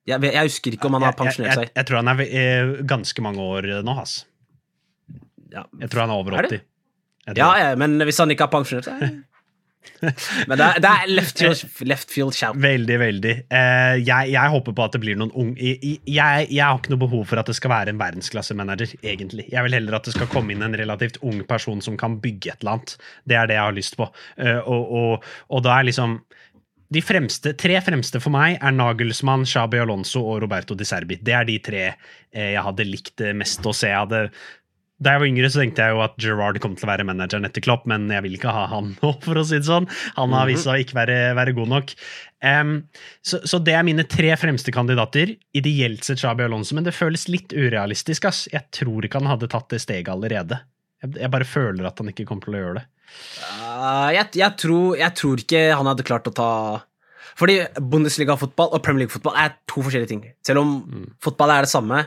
jeg, 0.06 0.21
jeg, 0.21 0.38
husker 0.38 0.75
ikke 0.77 0.86
om 0.86 1.00
han 1.00 1.08
har 1.08 1.17
pensjonert 1.17 1.58
seg. 1.58 1.65
Jeg, 1.65 1.74
jeg, 1.79 1.89
tror 1.89 1.98
han 2.03 2.12
er 2.13 2.22
eh, 2.27 2.74
ganske 2.86 3.25
mange 3.25 3.41
år 3.41 3.72
nå, 3.88 3.96
ass. 4.03 4.19
Ja. 5.50 5.65
Jeg 5.81 5.89
tror 5.89 6.05
han 6.05 6.13
er 6.13 6.22
over 6.22 6.38
80. 6.43 6.62
Er 7.25 7.39
ja, 7.41 7.50
ja, 7.58 7.72
men 7.79 7.98
hvis 8.05 8.22
han 8.22 8.29
ikke 8.29 8.46
har 8.46 8.53
pensjonert 8.53 8.86
seg 8.86 9.01
Men 10.50 10.60
det 10.60 10.65
er, 10.65 10.80
det 10.84 10.92
er 10.92 11.12
left, 11.12 11.42
field, 11.42 11.96
field, 12.12 12.36
shout. 12.38 12.58
Veldig, 12.62 12.98
veldig. 13.01 13.34
Uh, 13.51 13.96
jeg, 14.01 14.32
jeg, 14.34 14.54
håper 14.56 14.75
på 14.75 14.86
at 14.86 14.96
det 14.96 15.01
blir 15.04 15.20
noen 15.20 15.34
ung 15.36 15.54
jeg, 15.60 16.00
jeg, 16.12 16.62
har 16.62 16.80
ikke 16.80 16.94
noe 16.94 17.04
behov 17.06 17.25
for 17.32 17.42
at 17.42 17.50
det 17.50 17.58
skal 17.58 17.74
være 17.74 17.94
en 17.94 18.01
verdensklassemanager, 18.01 18.96
egentlig. 19.04 19.48
Jeg 19.51 19.65
vil 19.68 19.77
heller 19.80 19.98
at 19.98 20.08
det 20.08 20.15
skal 20.15 20.30
komme 20.32 20.56
inn 20.56 20.65
en 20.65 20.77
relativt 20.77 21.20
ung 21.25 21.42
person 21.50 21.84
som 21.86 21.98
kan 22.00 22.20
bygge 22.24 22.54
et 22.54 22.65
eller 22.65 22.77
annet. 22.77 22.96
Det 23.25 23.39
er 23.39 23.51
det 23.51 23.60
jeg 23.60 23.68
har 23.68 23.77
lyst 23.77 24.00
på. 24.00 24.10
Uh, 24.39 24.60
og, 24.62 24.84
og, 25.01 25.30
og, 25.50 25.63
da 25.65 25.80
er 25.80 25.89
liksom 25.89 26.20
de 26.96 27.01
fremste, 27.01 27.56
tre 27.58 27.80
fremste 27.82 28.22
for 28.22 28.34
meg 28.34 28.60
er 28.62 28.75
Nagelsmann, 28.75 29.48
Shabi 29.50 29.80
Alonso 29.82 30.22
og 30.22 30.44
Roberto 30.44 30.77
Di 30.77 30.86
Serbi. 30.88 31.18
Det 31.18 31.34
er 31.34 31.48
de 31.48 31.56
tre 31.65 31.82
eh, 31.88 32.51
jeg 32.54 32.62
hadde 32.62 32.86
likt 32.86 33.24
mest 33.36 33.65
å 33.65 33.74
se. 33.74 33.89
Jeg 33.89 34.04
hadde 34.04 34.27
da 35.03 35.11
jeg 35.11 35.21
var 35.21 35.27
yngre, 35.27 35.49
så 35.51 35.59
tenkte 35.59 35.83
jeg 35.83 35.91
jo 35.91 36.03
at 36.05 36.13
Gerard 36.23 36.57
kom 36.63 36.75
til 36.77 36.87
å 36.87 36.91
være 36.93 37.05
manageren 37.07 37.47
etter 37.47 37.63
Klopp, 37.63 37.83
men 37.89 38.07
jeg 38.13 38.23
vil 38.23 38.37
ikke 38.37 38.53
ha 38.55 38.63
han 38.71 38.93
nå, 39.01 39.09
for 39.25 39.41
å 39.41 39.43
si 39.43 39.59
det 39.59 39.67
sånn. 39.67 39.89
Han 40.15 40.35
har 40.35 40.47
vist 40.47 40.63
seg 40.63 40.77
å 40.77 40.83
ikke 40.85 40.95
være, 40.95 41.17
være 41.35 41.55
god 41.57 41.71
nok. 41.73 41.91
Um, 42.45 42.71
så, 43.25 43.41
så, 43.43 43.59
det 43.59 43.75
er 43.75 43.83
mine 43.87 44.05
tre 44.07 44.31
fremste 44.39 44.71
kandidater. 44.75 45.35
Ideelt 45.57 46.07
sett 46.07 46.23
Shabi 46.23 46.47
Alonso, 46.47 46.77
men 46.77 46.87
det 46.87 46.95
føles 46.95 47.27
litt 47.27 47.51
urealistisk. 47.51 48.29
ass. 48.29 48.45
Jeg 48.53 48.71
tror 48.75 49.03
ikke 49.03 49.19
han 49.19 49.33
hadde 49.33 49.51
tatt 49.51 49.67
det 49.75 49.81
steget 49.83 50.13
allerede. 50.13 50.61
Jeg, 51.03 51.17
jeg 51.25 51.33
bare 51.33 51.49
føler 51.49 51.91
at 51.91 51.99
han 51.99 52.13
ikke 52.13 52.27
kommer 52.29 52.47
til 52.47 52.55
å 52.55 52.63
gjøre 52.63 52.79
det. 52.79 52.87
Uh, 53.51 54.09
jeg, 54.15 54.31
jeg, 54.39 54.51
tror, 54.63 54.89
jeg, 55.01 55.17
tror, 55.19 55.43
ikke 55.43 55.65
han 55.75 55.91
hadde 55.91 56.07
klart 56.07 56.25
å 56.27 56.33
ta 56.33 56.49
Fordi 57.37 57.59
Bundesliga-fotball 57.77 58.71
og 58.73 58.81
Premier 58.83 59.03
League-fotball 59.03 59.35
er 59.43 59.57
to 59.67 59.83
forskjellige 59.83 60.13
ting. 60.15 60.23
Selv 60.45 60.63
om 60.63 60.77
mm. 60.87 61.09
fotball 61.23 61.51
er 61.51 61.67
det 61.67 61.73
samme, 61.75 62.05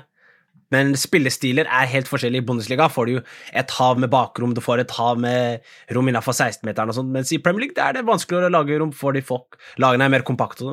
men 0.74 0.92
spillestiler 1.00 1.68
er 1.68 1.88
helt 1.88 2.10
forskjellige. 2.10 2.44
I 2.44 2.48
Bundesliga 2.48 2.88
får 2.92 3.08
du 3.08 3.12
jo 3.16 3.22
et 3.56 3.72
hav 3.78 4.00
med 4.00 4.10
bakrom, 4.12 4.52
du 4.56 4.60
får 4.64 4.84
et 4.84 4.94
hav 4.98 5.20
med 5.20 5.64
rom 5.96 6.10
innafor 6.10 6.36
16-meteren 6.36 6.92
og 6.92 6.98
sånn, 6.98 7.12
mens 7.14 7.32
i 7.32 7.40
Premier 7.42 7.66
League 7.66 7.84
er 7.84 7.96
det 7.96 8.06
vanskeligere 8.08 8.50
å 8.50 8.56
lage 8.58 8.78
rom 8.80 8.92
for 8.96 9.16
de 9.16 9.24
folk. 9.24 9.58
Lagene 9.80 10.08
er 10.08 10.12
mer 10.12 10.26
kompakte. 10.28 10.68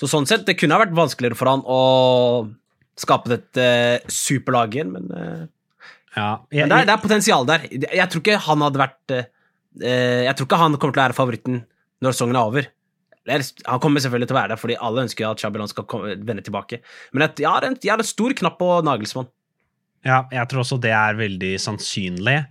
Så 0.00 0.10
sånn 0.10 0.26
sett, 0.28 0.46
det 0.48 0.58
kunne 0.58 0.76
ha 0.76 0.82
vært 0.82 0.96
vanskeligere 0.96 1.38
for 1.38 1.52
han 1.52 1.62
å 1.64 1.80
skape 3.00 3.30
dette 3.32 3.68
uh, 4.02 4.10
superlaget 4.10 4.80
igjen, 4.80 4.94
men, 4.94 5.10
uh, 5.10 5.90
ja, 6.14 6.28
jeg, 6.50 6.66
men 6.66 6.74
det, 6.74 6.76
er, 6.76 6.88
det, 6.88 6.94
er, 6.94 7.02
potensial 7.02 7.46
der. 7.48 7.64
Jeg 7.70 8.10
tror 8.10 8.22
ikke 8.22 8.42
han 8.44 8.62
hadde 8.62 8.78
vært 8.78 9.14
uh, 9.16 9.24
Jeg 9.82 10.34
tror 10.38 10.46
ikke 10.46 10.60
han 10.60 10.76
kommer 10.78 10.94
til 10.94 11.02
å 11.02 11.06
være 11.08 11.16
favoritten 11.16 11.62
når 12.04 12.14
sesongen 12.14 12.38
er 12.38 12.50
over. 12.50 12.68
Han 13.28 13.80
kommer 13.80 14.04
selvfølgelig 14.04 14.28
til 14.28 14.36
å 14.36 14.40
være 14.40 14.52
der, 14.52 14.60
fordi 14.60 14.76
alle 14.84 15.06
ønsker 15.06 15.30
at 15.30 15.40
Xabi 15.40 15.66
skal 15.70 15.88
komme, 15.88 16.14
vende 16.28 16.44
tilbake. 16.44 16.82
Men 17.12 17.28
jeg, 17.30 17.48
har 17.48 17.64
en, 17.64 17.78
jeg 17.80 17.96
en 17.96 18.06
stor 18.06 18.36
knapp 18.36 18.58
på 18.60 18.70
Nagelsmann. 18.84 19.30
Ja, 20.04 20.24
jeg 20.32 20.50
tror 20.50 20.64
også 20.64 20.80
det 20.84 20.92
er 20.92 21.16
veldig 21.16 21.54
sannsynlig. 21.62 22.42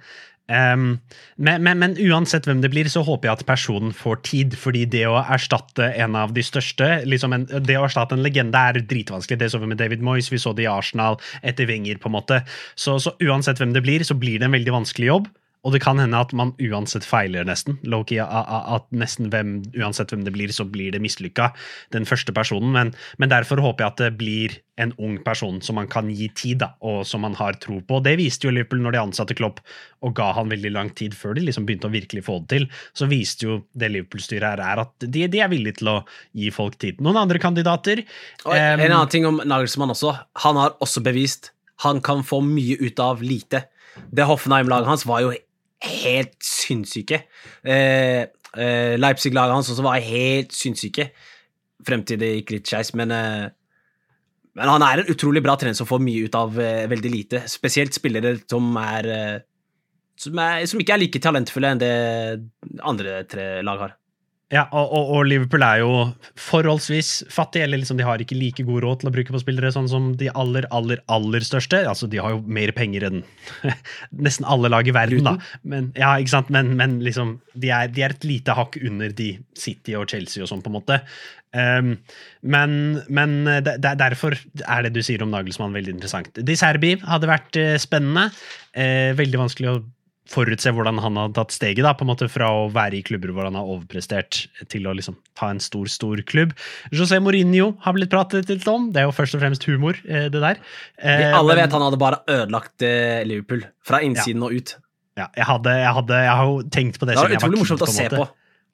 Um, 0.51 0.97
men, 1.39 1.63
men, 1.63 1.77
men, 1.79 1.93
uansett 2.03 2.49
hvem 2.49 2.59
det 2.59 2.73
blir, 2.73 2.89
så 2.91 2.99
håper 3.07 3.29
jeg 3.29 3.39
at 3.39 3.45
personen 3.47 3.93
får 3.95 4.17
tid. 4.27 4.57
fordi 4.59 4.83
det 4.91 5.05
å 5.07 5.21
erstatte 5.21 5.87
en 6.03 6.17
av 6.19 6.33
de 6.35 6.43
største 6.43 6.89
liksom 7.07 7.33
en, 7.33 7.45
Det 7.63 7.77
å 7.79 7.85
erstatte 7.87 8.17
en 8.17 8.25
legende 8.25 8.59
er 8.59 8.81
dritvanskelig. 8.81 9.39
Det 9.39 9.51
så 9.53 9.61
vi 9.61 9.71
med 9.71 9.79
David 9.79 10.03
Moyes, 10.03 10.31
vi 10.33 10.41
så 10.41 10.51
det 10.53 10.65
i 10.65 10.71
Arsenal 10.71 11.19
etter 11.41 11.69
Wenger. 11.69 12.01
på 12.01 12.11
en 12.11 12.17
måte. 12.17 12.41
Så, 12.75 12.99
så 12.99 13.15
uansett 13.23 13.61
hvem 13.61 13.73
det 13.73 13.85
blir, 13.85 14.03
så 14.03 14.17
blir 14.19 14.39
det 14.39 14.49
en 14.49 14.57
veldig 14.57 14.75
vanskelig 14.81 15.13
jobb. 15.13 15.31
Og 15.63 15.71
det 15.71 15.79
kan 15.83 15.99
hende 16.01 16.19
at 16.19 16.33
man 16.35 16.51
uansett 16.59 17.05
feiler, 17.07 17.45
nesten. 17.47 17.77
Loki, 17.87 18.17
at 18.19 18.89
nesten 18.91 19.29
hvem, 19.31 19.55
Uansett 19.79 20.11
hvem 20.11 20.25
det 20.25 20.33
blir, 20.35 20.51
så 20.51 20.65
blir 20.67 20.91
det 20.91 21.01
mislykka, 21.03 21.51
den 21.95 22.07
første 22.07 22.35
personen. 22.35 22.73
Men, 22.75 22.91
men, 23.21 23.31
derfor 23.31 23.61
håper 23.63 23.85
jeg 23.85 23.93
at 23.93 24.01
det 24.03 24.09
blir 24.19 24.57
en 24.81 24.91
ung 24.97 25.15
person 25.23 25.61
som 25.63 25.77
man 25.79 25.87
kan 25.91 26.09
gi 26.11 26.27
tid, 26.35 26.59
da, 26.63 26.73
og 26.83 27.03
som 27.07 27.23
man 27.23 27.37
har 27.39 27.55
tro 27.63 27.79
på. 27.85 28.01
Det 28.03 28.17
viste 28.19 28.49
jo 28.49 28.53
Liverpool 28.53 28.83
når 28.83 28.95
de 28.95 29.01
ansatte 29.03 29.37
Klopp 29.37 29.61
og 30.03 30.15
ga 30.17 30.31
han 30.35 30.51
veldig 30.51 30.73
lang 30.73 30.91
tid 30.97 31.15
før 31.15 31.37
de 31.37 31.45
liksom 31.47 31.67
begynte 31.67 31.87
å 31.87 31.93
virkelig 31.93 32.25
få 32.27 32.41
det 32.43 32.57
til. 32.57 32.67
Så 32.97 33.07
viste 33.11 33.47
jo 33.47 33.61
det 33.77 33.93
Liverpool-styret 33.93 34.49
her 34.49 34.63
er 34.65 34.83
at 34.83 35.07
de, 35.07 35.27
de, 35.31 35.41
er 35.41 35.51
villige 35.53 35.79
til 35.79 35.93
å 35.93 35.97
gi 36.35 36.51
folk 36.53 36.75
tid. 36.81 36.99
Noen 37.05 37.23
andre 37.23 37.39
kandidater 37.41 38.03
og 38.43 38.51
En 38.57 38.81
um, 38.81 38.87
annen 38.89 39.13
ting 39.13 39.29
om 39.29 39.39
Nagelsmann 39.45 39.93
også. 39.93 40.17
Han 40.43 40.59
har 40.59 40.75
også 40.83 41.05
bevist 41.05 41.53
han 41.83 42.01
kan 42.01 42.23
få 42.23 42.41
mye 42.45 42.77
ut 42.79 42.99
av 42.99 43.23
lite. 43.23 43.65
Det 44.11 44.27
Hoffenheim-laget 44.27 44.89
hans 44.89 45.05
var 45.09 45.23
jo 45.25 45.33
helt 45.83 46.37
sinnssyke. 46.43 47.23
Eh, 47.63 48.23
eh, 48.55 48.95
Leipzig-laget 48.99 49.57
hans 49.57 49.71
også 49.73 49.85
var 49.85 50.03
helt 50.03 50.55
sinnssyke 50.55 51.09
frem 51.83 52.03
til 52.07 52.19
det 52.21 52.31
gikk 52.37 52.55
litt 52.55 52.69
skeis, 52.69 52.93
men, 52.97 53.11
eh, 53.11 53.49
men 54.55 54.69
han 54.69 54.85
er 54.85 55.01
en 55.01 55.11
utrolig 55.11 55.43
bra 55.43 55.55
trener 55.59 55.77
som 55.77 55.89
får 55.89 56.03
mye 56.03 56.27
ut 56.27 56.37
av 56.37 56.59
eh, 56.59 56.85
veldig 56.91 57.11
lite. 57.11 57.43
Spesielt 57.51 57.95
spillere 57.95 58.37
som 58.49 58.69
er, 58.79 59.09
eh, 59.09 59.39
som 60.15 60.39
er 60.39 60.65
som 60.69 60.79
ikke 60.79 60.95
er 60.95 61.03
like 61.03 61.23
talentfulle 61.23 61.73
enn 61.73 61.81
det 61.81 61.93
andre 62.83 63.23
tre 63.29 63.47
lag 63.65 63.87
har. 63.87 63.97
Ja, 64.53 64.67
og, 64.69 64.91
og, 64.93 65.23
Liverpool 65.25 65.63
er 65.65 65.79
jo 65.81 65.91
forholdsvis 66.37 67.23
fattige, 67.33 67.65
eller 67.65 67.81
liksom 67.81 67.97
de 67.97 68.05
har 68.05 68.21
ikke 68.21 68.37
like 68.37 68.65
god 68.67 68.83
råd 68.85 69.01
til 69.01 69.09
å 69.09 69.13
bruke 69.15 69.33
på 69.33 69.41
spillere 69.41 69.71
sånn 69.73 69.89
som 69.89 70.11
de 70.19 70.29
aller, 70.29 70.67
aller, 70.75 71.01
aller 71.11 71.45
største. 71.45 71.79
Altså, 71.89 72.09
De 72.11 72.21
har 72.21 72.35
jo 72.35 72.43
mer 72.45 72.73
penger 72.77 73.07
enn 73.09 73.23
nesten 74.25 74.45
alle 74.45 74.69
lag 74.69 74.87
i 74.87 74.93
verden, 74.93 75.25
da. 75.25 75.37
Men, 75.65 75.89
ja, 75.97 76.11
ikke 76.21 76.35
sant? 76.35 76.51
Men, 76.53 76.75
men 76.77 76.99
liksom, 77.05 77.39
de 77.57 77.71
er, 77.73 77.89
de 77.93 78.05
er, 78.05 78.13
et 78.13 78.27
lite 78.29 78.53
hakk 78.57 78.77
under 78.83 79.15
de 79.17 79.31
City 79.57 79.97
og 79.97 80.05
Chelsea 80.13 80.45
og 80.45 80.51
sånn, 80.51 80.61
på 80.61 80.69
en 80.69 80.77
måte. 80.77 80.99
Um, 81.53 81.95
men, 82.45 82.77
men 83.13 83.35
de, 83.45 83.75
de, 83.77 83.95
derfor 83.97 84.37
er 84.37 84.85
det 84.85 84.93
du 84.93 85.01
sier 85.05 85.25
om 85.25 85.33
Nagelsmann, 85.33 85.73
veldig 85.73 85.97
interessant. 85.97 86.29
De 86.37 86.57
Serbi 86.59 86.93
hadde 87.01 87.29
vært 87.29 87.57
uh, 87.57 87.73
spennende. 87.81 88.29
Uh, 88.77 89.17
veldig 89.17 89.41
vanskelig 89.41 89.73
å 89.73 89.81
forutse 90.29 90.71
hvordan 90.71 91.01
han 91.03 91.17
har 91.19 91.31
tatt 91.35 91.53
steget 91.53 91.83
da, 91.85 91.93
på 91.97 92.05
en 92.05 92.11
måte 92.13 92.29
fra 92.31 92.47
å 92.47 92.67
være 92.73 92.99
i 92.99 93.03
klubber 93.05 93.33
hvor 93.35 93.47
han 93.47 93.57
har 93.59 93.67
overprestert, 93.67 94.45
til 94.71 94.87
å 94.87 94.95
liksom 94.95 95.17
ta 95.39 95.49
en 95.51 95.61
stor, 95.63 95.89
stor 95.91 96.21
klubb. 96.29 96.53
José 96.95 97.19
Mourinho 97.23 97.73
har 97.83 97.97
blitt 97.97 98.13
pratet 98.13 98.51
litt 98.51 98.67
om. 98.71 98.91
Det 98.93 99.03
er 99.03 99.09
jo 99.09 99.15
først 99.15 99.37
og 99.37 99.43
fremst 99.43 99.67
humor, 99.67 99.99
eh, 100.07 100.29
det 100.33 100.43
der. 100.43 100.61
Vi 101.01 101.27
alle 101.27 101.53
men, 101.53 101.63
vet 101.63 101.75
han 101.75 101.87
hadde 101.87 101.99
bare 102.01 102.21
ødelagt 102.27 102.87
eh, 102.87 103.25
Liverpool 103.27 103.65
fra 103.85 103.99
innsiden 104.05 104.43
ja. 104.43 104.47
og 104.47 104.55
ut. 104.55 104.77
Ja, 105.19 105.27
jeg, 105.37 105.45
hadde, 105.45 105.75
jeg, 105.77 105.93
hadde, 105.99 106.21
jeg 106.25 106.37
har 106.39 106.47
jo 106.49 106.61
tenkt 106.73 106.97
på 106.97 107.05
det, 107.05 107.13
det 107.13 107.19
siden 107.19 107.35
jeg 107.35 107.37
var 107.37 107.43
kid. 107.43 107.43
utrolig 107.43 107.61
morsomt 107.61 107.85
å 107.85 107.93
se 107.93 108.07
på. 108.13 108.29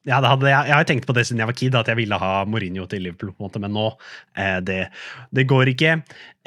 Ja, 0.08 0.22
hadde, 0.24 0.48
jeg, 0.48 0.70
jeg, 0.70 0.76
har 0.78 0.86
tenkt 0.88 1.08
på 1.10 1.14
det 1.18 1.26
siden 1.28 1.42
jeg 1.44 1.50
var 1.50 1.58
kid, 1.60 1.76
at 1.76 1.90
jeg 1.92 2.00
ville 2.00 2.20
ha 2.22 2.34
Mourinho 2.48 2.86
til 2.90 3.04
Liverpool, 3.04 3.34
på 3.34 3.44
en 3.44 3.50
måte, 3.50 3.62
men 3.62 3.74
nå 3.76 3.88
eh, 4.40 4.60
det, 4.64 4.82
det, 5.36 5.44
går 5.50 5.74
ikke. 5.74 5.98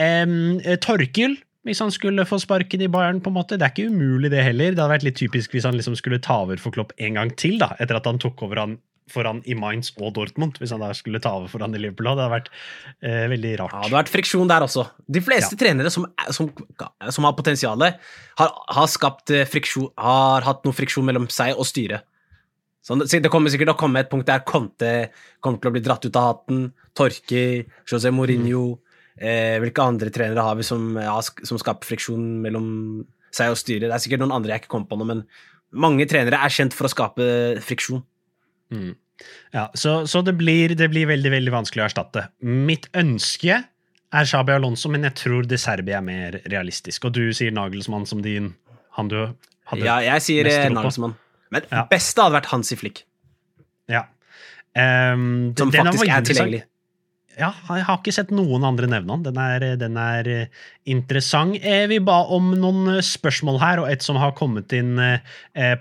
Eh, 0.00 0.78
Torkel 0.82 1.36
hvis 1.66 1.82
han 1.82 1.92
skulle 1.94 2.26
få 2.26 2.40
sparken 2.42 2.82
i 2.82 2.90
Bayern. 2.90 3.20
på 3.22 3.30
en 3.30 3.38
måte. 3.38 3.58
Det 3.58 3.66
er 3.66 3.74
ikke 3.74 3.90
umulig, 3.92 4.30
det 4.30 4.42
heller. 4.42 4.72
Det 4.72 4.82
hadde 4.82 4.94
vært 4.96 5.06
litt 5.06 5.20
typisk 5.20 5.52
hvis 5.54 5.66
han 5.68 5.76
liksom 5.78 5.94
skulle 5.98 6.18
ta 6.22 6.42
over 6.42 6.58
for 6.58 6.74
Klopp 6.74 6.92
en 6.98 7.14
gang 7.14 7.30
til, 7.38 7.58
da, 7.62 7.72
etter 7.78 7.98
at 7.98 8.08
han 8.08 8.18
tok 8.22 8.42
over 8.42 8.58
han 8.58 8.80
foran 9.10 9.42
i 9.50 9.54
Mainz 9.58 9.90
og 9.98 10.14
Dortmund, 10.16 10.56
hvis 10.60 10.72
han 10.72 10.82
da 10.82 10.92
skulle 10.96 11.20
ta 11.22 11.34
over 11.36 11.50
for 11.50 11.62
han 11.64 11.74
i 11.74 11.80
Liverpool. 11.80 12.06
Det 12.06 12.14
hadde 12.14 12.28
vært 12.32 12.50
eh, 13.02 13.26
veldig 13.32 13.52
rart. 13.60 13.74
Ja, 13.74 13.80
Det 13.80 13.88
hadde 13.88 13.98
vært 13.98 14.12
friksjon 14.14 14.50
der 14.50 14.66
også. 14.66 14.86
De 15.06 15.22
fleste 15.24 15.56
ja. 15.56 15.60
trenere 15.64 15.92
som, 15.92 16.06
som, 16.30 16.48
som, 17.10 17.26
har 17.26 17.36
potensial, 17.38 17.82
har, 17.82 18.54
har, 18.78 18.88
skapt 18.90 19.34
eh, 19.34 19.46
friksjon, 19.48 19.90
har 20.00 20.46
hatt 20.46 20.64
noe 20.66 20.76
friksjon 20.76 21.06
mellom 21.06 21.28
seg 21.32 21.58
og 21.58 21.68
styret. 21.68 22.08
Så 22.82 22.96
det 22.98 23.30
kommer 23.30 23.52
sikkert 23.52 23.68
til 23.70 23.76
å 23.76 23.78
komme 23.78 24.00
et 24.02 24.08
punkt 24.10 24.26
der 24.26 24.40
Conte 24.42 25.12
kommer 25.38 25.60
til 25.62 25.70
å 25.70 25.74
bli 25.76 25.84
dratt 25.84 26.02
ut 26.02 26.16
av 26.18 26.32
hatten. 26.32 26.64
Torki, 26.98 27.62
José 27.86 28.10
Mourinho 28.10 28.64
mm. 28.72 28.80
Eh, 29.20 29.58
hvilke 29.60 29.84
andre 29.84 30.12
trenere 30.14 30.44
har 30.44 30.56
vi 30.56 30.64
som, 30.64 30.94
ja, 30.96 31.18
som, 31.20 31.58
skaper 31.60 31.90
friksjon 31.90 32.22
mellom 32.44 32.66
seg 33.34 33.52
og 33.52 33.60
styret? 33.60 33.88
Det 33.90 33.96
er 33.96 34.04
sikkert 34.04 34.24
noen 34.24 34.36
andre 34.38 34.54
jeg 34.54 34.64
ikke 34.64 34.72
kommer 34.76 34.92
på 34.92 35.00
nå, 35.00 35.08
men 35.08 35.24
mange 35.72 36.06
trenere 36.08 36.40
er 36.40 36.52
kjent 36.52 36.76
for 36.76 36.88
å 36.88 36.92
skape 36.92 37.26
friksjon. 37.64 38.02
Mm. 38.72 38.94
Ja, 39.54 39.68
så, 39.78 40.02
så 40.08 40.22
det, 40.24 40.34
blir, 40.40 40.74
det, 40.78 40.88
blir, 40.90 41.06
veldig 41.10 41.30
veldig 41.34 41.52
vanskelig 41.54 41.84
å 41.84 41.86
erstatte. 41.90 42.26
Mitt 42.40 42.88
ønske 42.98 43.60
er 44.12 44.28
Shabi 44.28 44.56
Alonso, 44.56 44.90
men 44.92 45.06
jeg 45.08 45.16
tror 45.20 45.46
De 45.48 45.58
Serbi 45.60 45.94
er 45.96 46.04
mer 46.04 46.40
realistisk. 46.50 47.06
Og 47.08 47.14
du 47.16 47.24
sier 47.36 47.54
Nagelsmann 47.54 48.08
som 48.08 48.24
din 48.24 48.54
han 48.96 49.08
du 49.08 49.20
hadde 49.70 49.86
Ja, 49.86 50.00
jeg 50.04 50.24
sier 50.24 50.48
Nagelsmann. 50.72 51.14
Men 51.52 51.68
ja. 51.68 51.86
beste 51.88 52.24
hadde 52.24 52.40
vært 52.40 52.50
Hansi 52.52 52.76
Flick. 52.80 53.04
Ja. 53.92 54.06
Um, 54.72 55.52
som 55.56 55.72
faktisk 55.72 56.08
er 56.08 56.24
tilgjengelig 56.24 56.62
ja, 57.38 57.48
jeg 57.78 57.84
har 57.88 57.98
ikke 57.98 58.12
sett 58.14 58.32
noen 58.34 58.64
andre 58.66 58.88
nevne 58.90 59.16
den. 59.24 59.38
Er, 59.40 59.64
den 59.80 59.96
er 60.00 60.28
eh, 60.28 60.64
interessant. 60.90 61.56
Eh, 61.64 61.84
vi 61.90 61.98
ba 62.04 62.18
om 62.34 62.50
noen 62.58 62.96
eh, 62.96 63.00
spørsmål 63.04 63.60
her, 63.62 63.82
og 63.82 63.88
et 63.92 64.04
som 64.04 64.18
har 64.20 64.34
kommet 64.38 64.72
inn 64.76 65.00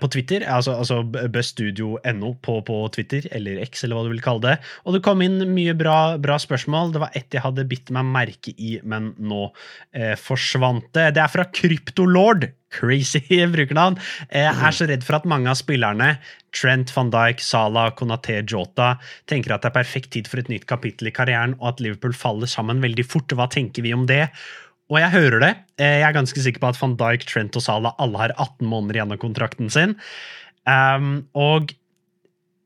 på 0.00 0.10
Twitter. 0.12 0.46
Altså, 0.48 0.76
altså 0.80 1.02
bøstudio.no 1.04 2.32
på, 2.44 2.58
på, 2.66 2.78
Twitter, 2.94 3.28
eller 3.36 3.60
X, 3.66 3.84
eller 3.84 3.98
hva 3.98 4.06
du 4.06 4.12
vil 4.14 4.24
kalle 4.24 4.44
det. 4.46 4.56
Og 4.86 4.96
det 4.96 5.02
kom 5.04 5.22
inn 5.24 5.40
mye 5.52 5.76
bra, 5.78 6.16
bra 6.22 6.38
spørsmål. 6.40 6.94
Det 6.94 7.04
var 7.04 7.18
ett 7.18 7.36
jeg 7.36 7.44
hadde 7.44 7.68
bitt 7.68 7.92
meg 7.94 8.08
merke 8.08 8.56
i, 8.56 8.78
men 8.84 9.12
nå 9.20 9.46
eh, 9.92 10.16
forsvant 10.20 10.88
det. 10.96 11.12
Det 11.16 11.24
er 11.24 11.32
fra 11.32 11.48
Kryptolord 11.52 12.48
crazy 12.72 13.22
brukernavn, 13.54 13.98
Jeg 14.32 14.52
er 14.52 14.76
så 14.76 14.88
redd 14.90 15.04
for 15.06 15.18
at 15.18 15.28
mange 15.28 15.50
av 15.52 15.60
spillerne, 15.60 16.16
Trent, 16.52 16.90
van 16.92 17.12
Dijk, 17.12 17.40
Salah, 17.40 17.92
Konaté, 17.96 18.40
Jota, 18.44 18.96
tenker 19.30 19.54
at 19.54 19.64
det 19.64 19.70
er 19.70 19.78
perfekt 19.78 20.12
tid 20.16 20.28
for 20.28 20.42
et 20.42 20.50
nytt 20.52 20.66
kapittel 20.68 21.08
i 21.08 21.14
karrieren, 21.14 21.56
og 21.60 21.74
at 21.74 21.84
Liverpool 21.84 22.12
faller 22.16 22.50
sammen 22.50 22.82
veldig 22.84 23.06
fort. 23.08 23.32
Hva 23.32 23.48
tenker 23.52 23.86
vi 23.86 23.94
om 23.96 24.04
det? 24.10 24.26
Og 24.92 24.98
jeg 25.00 25.14
hører 25.14 25.40
det. 25.40 25.52
Eh, 25.80 25.98
jeg 26.02 26.08
er 26.10 26.16
ganske 26.18 26.44
sikker 26.44 26.60
på 26.60 26.72
at 26.72 26.80
van 26.80 26.98
Dijk, 27.00 27.24
Trent 27.28 27.56
og 27.56 27.64
Salah 27.64 27.96
alle 28.02 28.20
har 28.20 28.36
18 28.36 28.68
måneder 28.68 29.00
igjen 29.00 29.14
av 29.14 29.22
kontrakten 29.22 29.72
sin. 29.72 29.96
Um, 30.68 31.24
og 31.34 31.72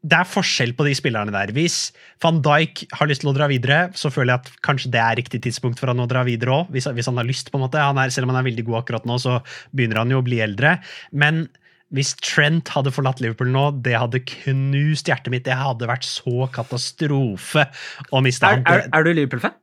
det 0.07 0.19
er 0.21 0.29
forskjell 0.29 0.73
på 0.79 0.87
de 0.87 0.95
spillerne 0.95 1.35
der. 1.35 1.51
Hvis 1.57 1.91
van 2.23 2.39
Dijk 2.45 2.85
har 2.95 3.11
lyst 3.11 3.25
til 3.25 3.33
å 3.33 3.37
dra 3.37 3.49
videre, 3.51 3.79
så 3.99 4.11
føler 4.13 4.35
jeg 4.37 4.45
at 4.45 4.65
kanskje 4.67 4.93
det 4.95 5.03
er 5.03 5.19
riktig 5.19 5.41
tidspunkt 5.47 5.83
for 5.83 5.91
han 5.91 6.03
å 6.03 6.09
dra 6.11 6.23
videre 6.27 6.61
òg. 6.61 6.73
Hvis, 6.75 6.87
hvis, 6.95 7.09
han 7.11 7.19
har 7.19 7.27
lyst, 7.27 7.51
på 7.51 7.59
en 7.59 7.67
måte. 7.67 7.83
Er, 7.83 8.13
selv 8.15 8.29
om 8.29 8.35
han 8.35 8.43
er 8.43 8.51
veldig 8.51 8.67
god 8.69 8.83
akkurat 8.85 9.09
nå, 9.09 9.19
så 9.23 9.41
begynner 9.75 10.05
han 10.05 10.15
jo 10.15 10.23
å 10.23 10.27
bli 10.27 10.39
eldre. 10.45 10.77
Men 11.11 11.47
hvis 11.95 12.15
Trent 12.23 12.71
hadde 12.75 12.95
forlatt 12.95 13.23
Liverpool 13.23 13.51
nå, 13.51 13.69
det 13.83 13.97
hadde 13.99 14.23
knust 14.27 15.11
hjertet 15.11 15.33
mitt. 15.35 15.47
Det 15.49 15.59
hadde 15.59 15.91
vært 15.91 16.07
så 16.07 16.49
katastrofe 16.55 17.67
å 18.11 18.23
miste 18.27 18.47
ham. 18.47 18.67
Er, 18.67 18.87
er, 18.87 18.91
er 18.95 19.07
du 19.07 19.15
Liverpool-fan? 19.15 19.59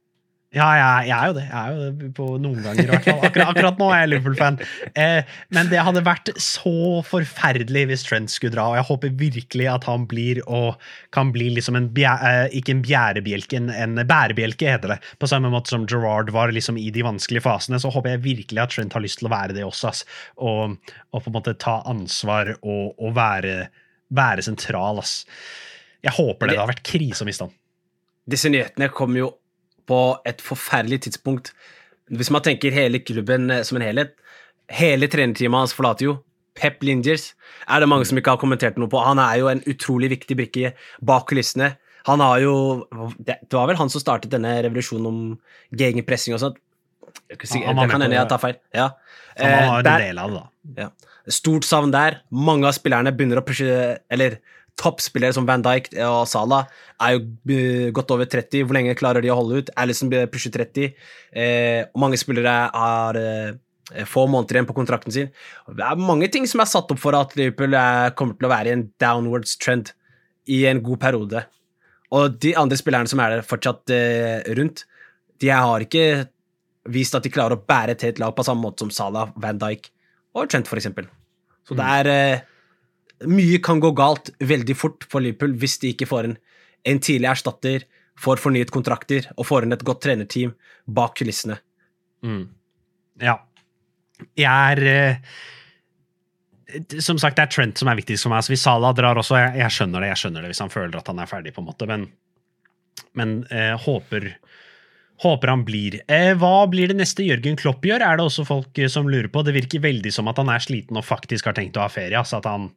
Ja, 0.54 0.68
jeg, 0.78 1.08
jeg, 1.10 1.18
er 1.18 1.30
jo 1.32 1.34
det. 1.34 1.44
Jeg 1.48 1.58
er 1.58 1.72
jo 1.74 1.86
det 1.98 2.10
på 2.14 2.26
noen 2.38 2.60
ganger, 2.62 2.84
i 2.84 2.90
hvert 2.92 3.08
fall. 3.08 3.24
Akkurat, 3.26 3.50
akkurat 3.56 3.80
nå 3.82 3.88
er 3.90 4.04
jeg 4.04 4.10
Liverpool-fan. 4.12 4.60
Eh, 5.02 5.32
men 5.58 5.72
det 5.72 5.82
hadde 5.82 6.04
vært 6.06 6.30
så 6.38 7.02
forferdelig 7.08 7.88
hvis 7.90 8.06
Trent 8.06 8.30
skulle 8.30 8.54
dra, 8.54 8.68
og 8.70 8.78
jeg 8.78 8.88
håper 8.92 9.16
virkelig 9.18 9.68
at 9.72 9.88
han 9.90 10.06
blir 10.10 10.44
og 10.46 10.78
kan 11.16 11.34
bli 11.34 11.50
liksom 11.56 11.80
en 11.80 11.90
eh, 11.98 12.54
ikke 12.60 12.76
en 12.76 12.86
bjærebjelke, 12.86 13.64
en, 13.64 13.74
en, 13.74 14.06
bærebjelke, 14.06 14.70
heter 14.76 14.94
det. 14.94 15.00
På 15.18 15.30
samme 15.32 15.50
måte 15.54 15.74
som 15.74 15.88
Gerard 15.90 16.30
var 16.36 16.54
liksom 16.54 16.78
i 16.78 16.92
de 16.94 17.06
vanskelige 17.06 17.48
fasene, 17.48 17.82
så 17.82 17.90
håper 17.94 18.14
jeg 18.14 18.26
virkelig 18.30 18.66
at 18.68 18.78
Trent 18.78 18.94
har 18.94 19.06
lyst 19.06 19.24
til 19.24 19.32
å 19.32 19.34
være 19.34 19.58
det 19.58 19.66
også. 19.66 19.90
Ass. 19.90 20.06
Og, 20.38 20.78
og 21.10 21.18
på 21.24 21.34
en 21.34 21.40
måte 21.42 21.58
ta 21.58 21.80
ansvar 21.90 22.60
og, 22.62 22.94
og 22.94 23.18
være, 23.18 23.72
være, 24.14 24.46
sentral. 24.46 25.02
Ass. 25.02 25.24
Jeg 26.06 26.14
håper 26.14 26.46
det. 26.46 26.60
Det 26.60 26.62
har 26.62 26.76
vært 26.76 26.86
krise 26.86 27.26
å 27.26 27.30
miste 27.30 27.50
han. 27.50 27.62
Disse 28.30 28.54
nyhetene 28.54 28.94
kommer 28.94 29.26
jo 29.26 29.38
på 29.90 30.02
et 30.30 30.42
forferdelig 30.44 31.04
tidspunkt. 31.08 31.54
Hvis 32.14 32.32
man 32.34 32.44
tenker 32.46 32.76
hele 32.76 33.02
klubben 33.04 33.50
eh, 33.52 33.64
som 33.64 33.80
en 33.80 33.88
helhet 33.88 34.16
Hele 34.72 35.10
trenerteamet 35.12 35.60
hans 35.60 35.74
forlater 35.76 36.06
jo. 36.08 36.14
Pep 36.56 36.84
Lingers 36.86 37.34
er 37.68 37.82
det 37.84 37.90
mange 37.92 38.06
som 38.08 38.18
ikke 38.18 38.32
har 38.32 38.40
kommentert 38.42 38.78
noe 38.80 38.90
på. 38.90 39.02
Han 39.04 39.20
er 39.20 39.42
jo 39.42 39.50
en 39.52 39.62
utrolig 39.70 40.08
viktig 40.14 40.38
brikke 40.40 40.72
bak 41.04 41.26
kulissene. 41.30 41.74
Han 42.08 42.24
har 42.24 42.40
jo 42.44 42.54
Det 43.20 43.38
var 43.52 43.68
vel 43.68 43.80
han 43.80 43.92
som 43.92 44.02
startet 44.02 44.32
denne 44.32 44.56
revolusjonen 44.64 45.10
om 45.10 45.20
gegenpressing 45.76 46.36
og 46.38 46.44
sånt. 46.44 46.62
Det 47.28 47.40
kan 47.44 48.02
hende 48.02 48.16
jeg 48.16 48.30
tar 48.32 48.42
feil. 48.42 48.58
Ja. 48.76 48.90
Så 49.36 49.50
han 49.50 49.70
har 49.70 49.84
en 49.84 50.06
del 50.08 50.22
av 50.22 50.34
det, 50.34 50.42
da. 50.42 50.84
Ja. 50.84 50.90
Stort 51.32 51.68
savn 51.68 51.94
der. 51.94 52.22
Mange 52.32 52.68
av 52.68 52.76
spillerne 52.76 53.14
begynner 53.16 53.40
å 53.40 53.46
pushe 53.48 53.98
Eller 54.12 54.40
toppspillere 54.80 55.36
som 55.36 55.46
Van 55.48 55.64
Dijk 55.64 55.92
og 56.06 56.24
Salah 56.30 56.70
er 57.04 57.16
jo 57.16 57.24
eh, 57.54 57.90
godt 57.96 58.14
over 58.16 58.30
30. 58.30 58.66
Hvor 58.66 58.78
lenge 58.78 58.96
klarer 59.00 59.24
de 59.24 59.32
å 59.32 59.38
holde 59.40 59.62
ut? 59.62 59.72
Alison 59.80 60.12
pusher 60.32 60.54
30. 60.54 60.94
Eh, 61.32 61.82
og 61.92 62.02
mange 62.04 62.20
spillere 62.22 62.56
har 62.74 63.20
eh, 63.20 63.54
få 64.10 64.26
måneder 64.32 64.58
igjen 64.58 64.70
på 64.70 64.78
kontrakten 64.78 65.14
sin. 65.14 65.32
Det 65.68 65.84
er 65.86 66.00
mange 66.00 66.30
ting 66.34 66.48
som 66.50 66.64
er 66.64 66.72
satt 66.72 66.92
opp 66.94 67.02
for 67.02 67.16
at 67.18 67.36
Liverpool 67.40 67.76
eh, 67.78 68.12
kommer 68.18 68.38
til 68.40 68.50
å 68.50 68.54
være 68.54 68.72
i 68.72 68.78
en 68.78 68.88
downwards 69.02 69.58
trend 69.62 69.94
i 70.50 70.64
en 70.70 70.82
god 70.84 71.02
periode. 71.04 71.44
Og 72.14 72.38
de 72.42 72.54
andre 72.60 72.78
spillerne 72.78 73.10
som 73.10 73.22
er 73.24 73.38
der 73.38 73.48
fortsatt 73.48 73.94
eh, 73.94 74.46
rundt, 74.58 74.86
de 75.42 75.52
har 75.52 75.84
ikke 75.84 76.28
vist 76.94 77.16
at 77.16 77.26
de 77.26 77.32
klarer 77.32 77.58
å 77.58 77.64
bære 77.64 77.96
et 77.96 78.08
helt 78.08 78.20
lag 78.22 78.34
på 78.36 78.46
samme 78.46 78.64
måte 78.66 78.84
som 78.84 78.92
Salah, 78.94 79.32
Van 79.40 79.60
Dijk 79.60 79.90
og 80.38 80.50
Trent, 80.50 80.68
eksempel. 80.68 81.08
Så 81.68 81.78
det 81.80 81.88
er 82.00 82.10
eh, 82.12 82.44
Mye 83.30 83.60
kan 83.64 83.82
gå 83.84 83.94
galt 83.98 84.32
veldig 84.44 84.76
fort 84.78 85.06
for 85.10 85.24
Liverpool 85.24 85.56
hvis 85.62 85.80
de 85.82 85.94
ikke 85.94 86.10
får 86.10 86.30
en, 86.30 86.38
en 86.90 87.02
tidlig 87.04 87.30
erstatter, 87.32 87.88
får 88.20 88.42
fornyet 88.42 88.74
kontrakter 88.74 89.30
og 89.38 89.48
får 89.50 89.66
inn 89.66 89.76
et 89.76 89.86
godt 89.88 90.04
trenerteam 90.06 90.54
bak 90.86 91.16
kulissene. 91.20 91.58
Mm. 92.24 92.46
Ja. 93.24 93.40
Jeg 94.40 94.48
er 94.48 94.80
eh, 94.88 95.16
Som 97.04 97.20
sagt, 97.20 97.36
det 97.38 97.48
er 97.48 97.52
Trent 97.52 97.80
som 97.82 97.90
er 97.92 97.98
viktigst 98.00 98.26
for 98.26 98.34
meg. 98.34 98.42
Altså, 98.42 98.54
hvis 98.54 98.66
Salah 98.66 98.94
drar 98.98 99.20
også, 99.20 99.38
jeg, 99.42 99.58
jeg, 99.62 99.76
skjønner 99.76 100.04
det, 100.04 100.14
jeg 100.14 100.22
skjønner 100.24 100.46
det 100.46 100.54
hvis 100.54 100.64
han 100.64 100.74
føler 100.74 101.00
at 101.00 101.10
han 101.12 101.22
er 101.22 101.30
ferdig, 101.30 101.56
på 101.56 101.64
en 101.64 101.70
måte, 101.70 101.90
men, 101.90 102.08
men 103.20 103.42
eh, 103.52 103.74
håper 103.88 104.34
Håper 105.24 105.48
han 105.48 105.62
blir. 105.64 106.00
Eh, 106.12 106.32
hva 106.36 106.66
blir 106.68 106.90
det 106.90 106.98
neste 106.98 107.24
Jørgen 107.24 107.56
Klopp 107.56 107.86
gjør, 107.86 108.02
er 108.02 108.18
det 108.18 108.26
også 108.26 108.44
folk 108.48 108.80
eh, 108.82 108.90
som 108.92 109.08
lurer 109.08 109.30
på. 109.32 109.44
Det 109.46 109.54
virker 109.56 109.84
veldig 109.84 110.12
som 110.12 110.28
at 110.28 110.40
han 110.42 110.50
er 110.52 110.64
sliten 110.64 110.98
og 111.00 111.06
faktisk 111.06 111.48
har 111.48 111.56
tenkt 111.56 111.78
å 111.78 111.84
ha 111.86 111.92
ferie. 111.94 112.18
altså 112.18 112.42
at 112.42 112.50
han 112.50 112.72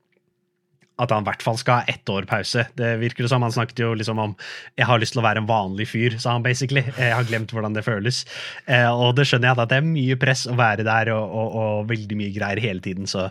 at 0.96 1.12
han 1.12 1.24
i 1.24 1.28
hvert 1.28 1.44
fall 1.44 1.58
skal 1.60 1.80
ha 1.80 1.92
ett 1.92 2.08
år 2.08 2.24
pause. 2.28 2.64
Det 2.78 2.94
virker 3.02 3.26
det 3.26 3.30
som. 3.32 3.44
Han 3.44 3.52
snakket 3.52 3.82
jo 3.84 3.92
liksom 3.94 4.18
om 4.18 4.36
'jeg 4.76 4.86
har 4.86 4.98
lyst 4.98 5.12
til 5.12 5.20
å 5.20 5.28
være 5.28 5.44
en 5.44 5.48
vanlig 5.48 5.88
fyr', 5.88 6.18
sa 6.18 6.32
han 6.32 6.42
basically. 6.42 6.82
Jeg 6.96 7.14
har 7.14 7.24
glemt 7.24 7.52
hvordan 7.52 7.74
det 7.74 7.84
føles. 7.84 8.24
Eh, 8.66 8.88
og 8.88 9.16
det 9.16 9.26
skjønner 9.26 9.48
jeg 9.48 9.58
at 9.58 9.68
det 9.68 9.76
er 9.76 9.92
mye 9.92 10.16
press 10.16 10.46
å 10.46 10.56
være 10.56 10.84
der 10.84 11.12
og, 11.12 11.28
og, 11.30 11.48
og 11.56 11.88
veldig 11.88 12.16
mye 12.16 12.32
greier 12.32 12.60
hele 12.60 12.80
tiden. 12.80 13.06
Så, 13.06 13.30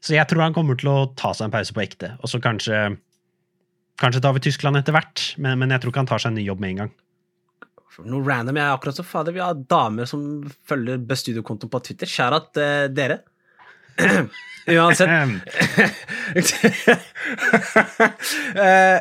så, 0.00 0.14
jeg 0.14 0.26
tror 0.28 0.42
han 0.42 0.54
kommer 0.54 0.76
til 0.76 0.88
å 0.88 1.12
ta 1.14 1.34
seg 1.34 1.46
en 1.46 1.50
pause 1.50 1.72
på 1.72 1.84
ekte. 1.84 2.16
Og 2.22 2.28
så 2.28 2.40
kanskje 2.40 2.96
Kanskje 3.94 4.20
tar 4.20 4.32
vi 4.34 4.40
Tyskland 4.42 4.74
etter 4.74 4.90
hvert, 4.90 5.36
men, 5.38 5.56
men 5.60 5.70
jeg 5.70 5.80
tror 5.80 5.92
ikke 5.92 6.00
han 6.02 6.06
tar 6.10 6.18
seg 6.18 6.32
en 6.32 6.34
ny 6.34 6.42
jobb 6.42 6.58
med 6.58 6.70
en 6.70 6.78
gang. 6.82 6.94
Noe 8.02 8.26
random. 8.26 8.56
Jeg 8.58 8.66
er 8.66 8.74
akkurat 8.74 8.96
så 8.98 9.04
fader. 9.06 9.30
Vi 9.36 9.38
har 9.38 9.54
damer 9.54 10.08
som 10.10 10.42
følger 10.66 10.98
Bestudiokontoen 10.98 11.70
på 11.70 11.80
Twitter. 11.86 12.10
Skjærat 12.10 12.58
uh, 12.58 12.86
dere. 12.90 13.20
Uansett 14.64 15.10
uh, 15.10 15.28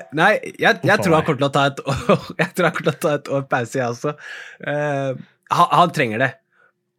Nei, 0.20 0.32
jeg, 0.60 0.80
jeg 0.84 0.98
tror 1.00 1.16
han 1.16 1.24
kommer 1.24 1.40
til 1.40 1.48
å 1.48 1.54
ta 1.56 1.64
et 1.70 1.80
år 1.94 2.26
Jeg 2.42 2.50
tror 2.52 2.68
han 2.68 2.76
kommer 2.76 2.88
til 2.88 2.92
å 2.92 3.04
ta 3.06 3.14
et 3.16 3.32
år 3.38 3.46
pause, 3.52 3.78
jeg 3.80 3.88
også. 3.88 4.12
Uh, 4.60 5.12
han, 5.54 5.70
han, 5.72 5.94
trenger 5.96 6.20
det. 6.26 6.32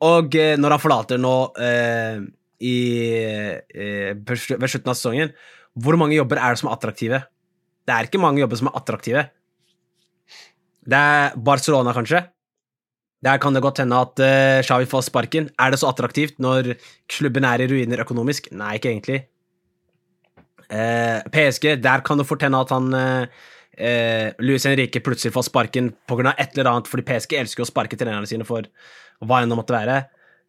Og 0.09 0.39
uh, 0.41 0.55
når 0.61 0.77
han 0.77 0.83
forlater 0.83 1.21
nå 1.21 1.37
i, 2.65 2.77
ved 4.25 4.39
slutten 4.41 4.89
av 4.89 4.97
sesongen, 4.97 5.35
hvor 5.75 5.99
mange 6.01 6.17
jobber 6.17 6.41
er 6.41 6.55
det 6.55 6.63
som 6.63 6.71
er 6.71 6.77
attraktive? 6.79 7.19
Det 7.85 7.93
er 7.93 8.09
ikke 8.09 8.23
mange 8.23 8.41
jobber 8.41 8.57
som 8.61 8.71
er 8.71 8.79
attraktive. 8.81 9.25
Det 10.85 11.01
er 11.01 11.37
Barcelona, 11.37 11.93
kanskje. 11.97 12.23
Der 13.25 13.41
kan 13.41 13.57
det 13.57 13.63
godt 13.65 13.81
hende 13.81 13.97
at 14.05 14.21
uh, 14.21 14.61
Xavi 14.67 14.89
får 14.91 15.07
sparken. 15.09 15.49
Er 15.61 15.73
det 15.73 15.81
så 15.81 15.89
attraktivt 15.89 16.41
når 16.43 16.75
klubben 17.09 17.47
er 17.49 17.65
i 17.65 17.69
ruiner 17.71 18.03
økonomisk? 18.05 18.51
Nei, 18.53 18.75
ikke 18.77 18.91
egentlig. 18.93 19.23
Uh, 20.65 20.77
eh, 20.77 21.21
PSG, 21.33 21.77
der 21.81 22.05
kan 22.05 22.21
det 22.21 22.27
fort 22.29 22.45
hende 22.45 22.61
at 22.61 22.73
han 22.73 22.91
uh, 22.93 23.25
uh, 23.25 24.29
Luis 24.45 24.67
Henrique 24.69 25.01
plutselig 25.05 25.33
får 25.33 25.49
sparken 25.49 25.93
pga. 26.09 26.35
et 26.37 26.59
eller 26.59 26.71
annet, 26.71 26.91
fordi 26.91 27.07
PSG 27.09 27.39
elsker 27.41 27.65
å 27.65 27.69
sparke 27.69 27.97
trenerne 27.97 28.29
sine 28.29 28.45
for 28.49 28.69
hva 29.25 29.41
enn 29.41 29.53
det 29.53 29.61
måtte 29.61 29.77
være. 29.77 30.03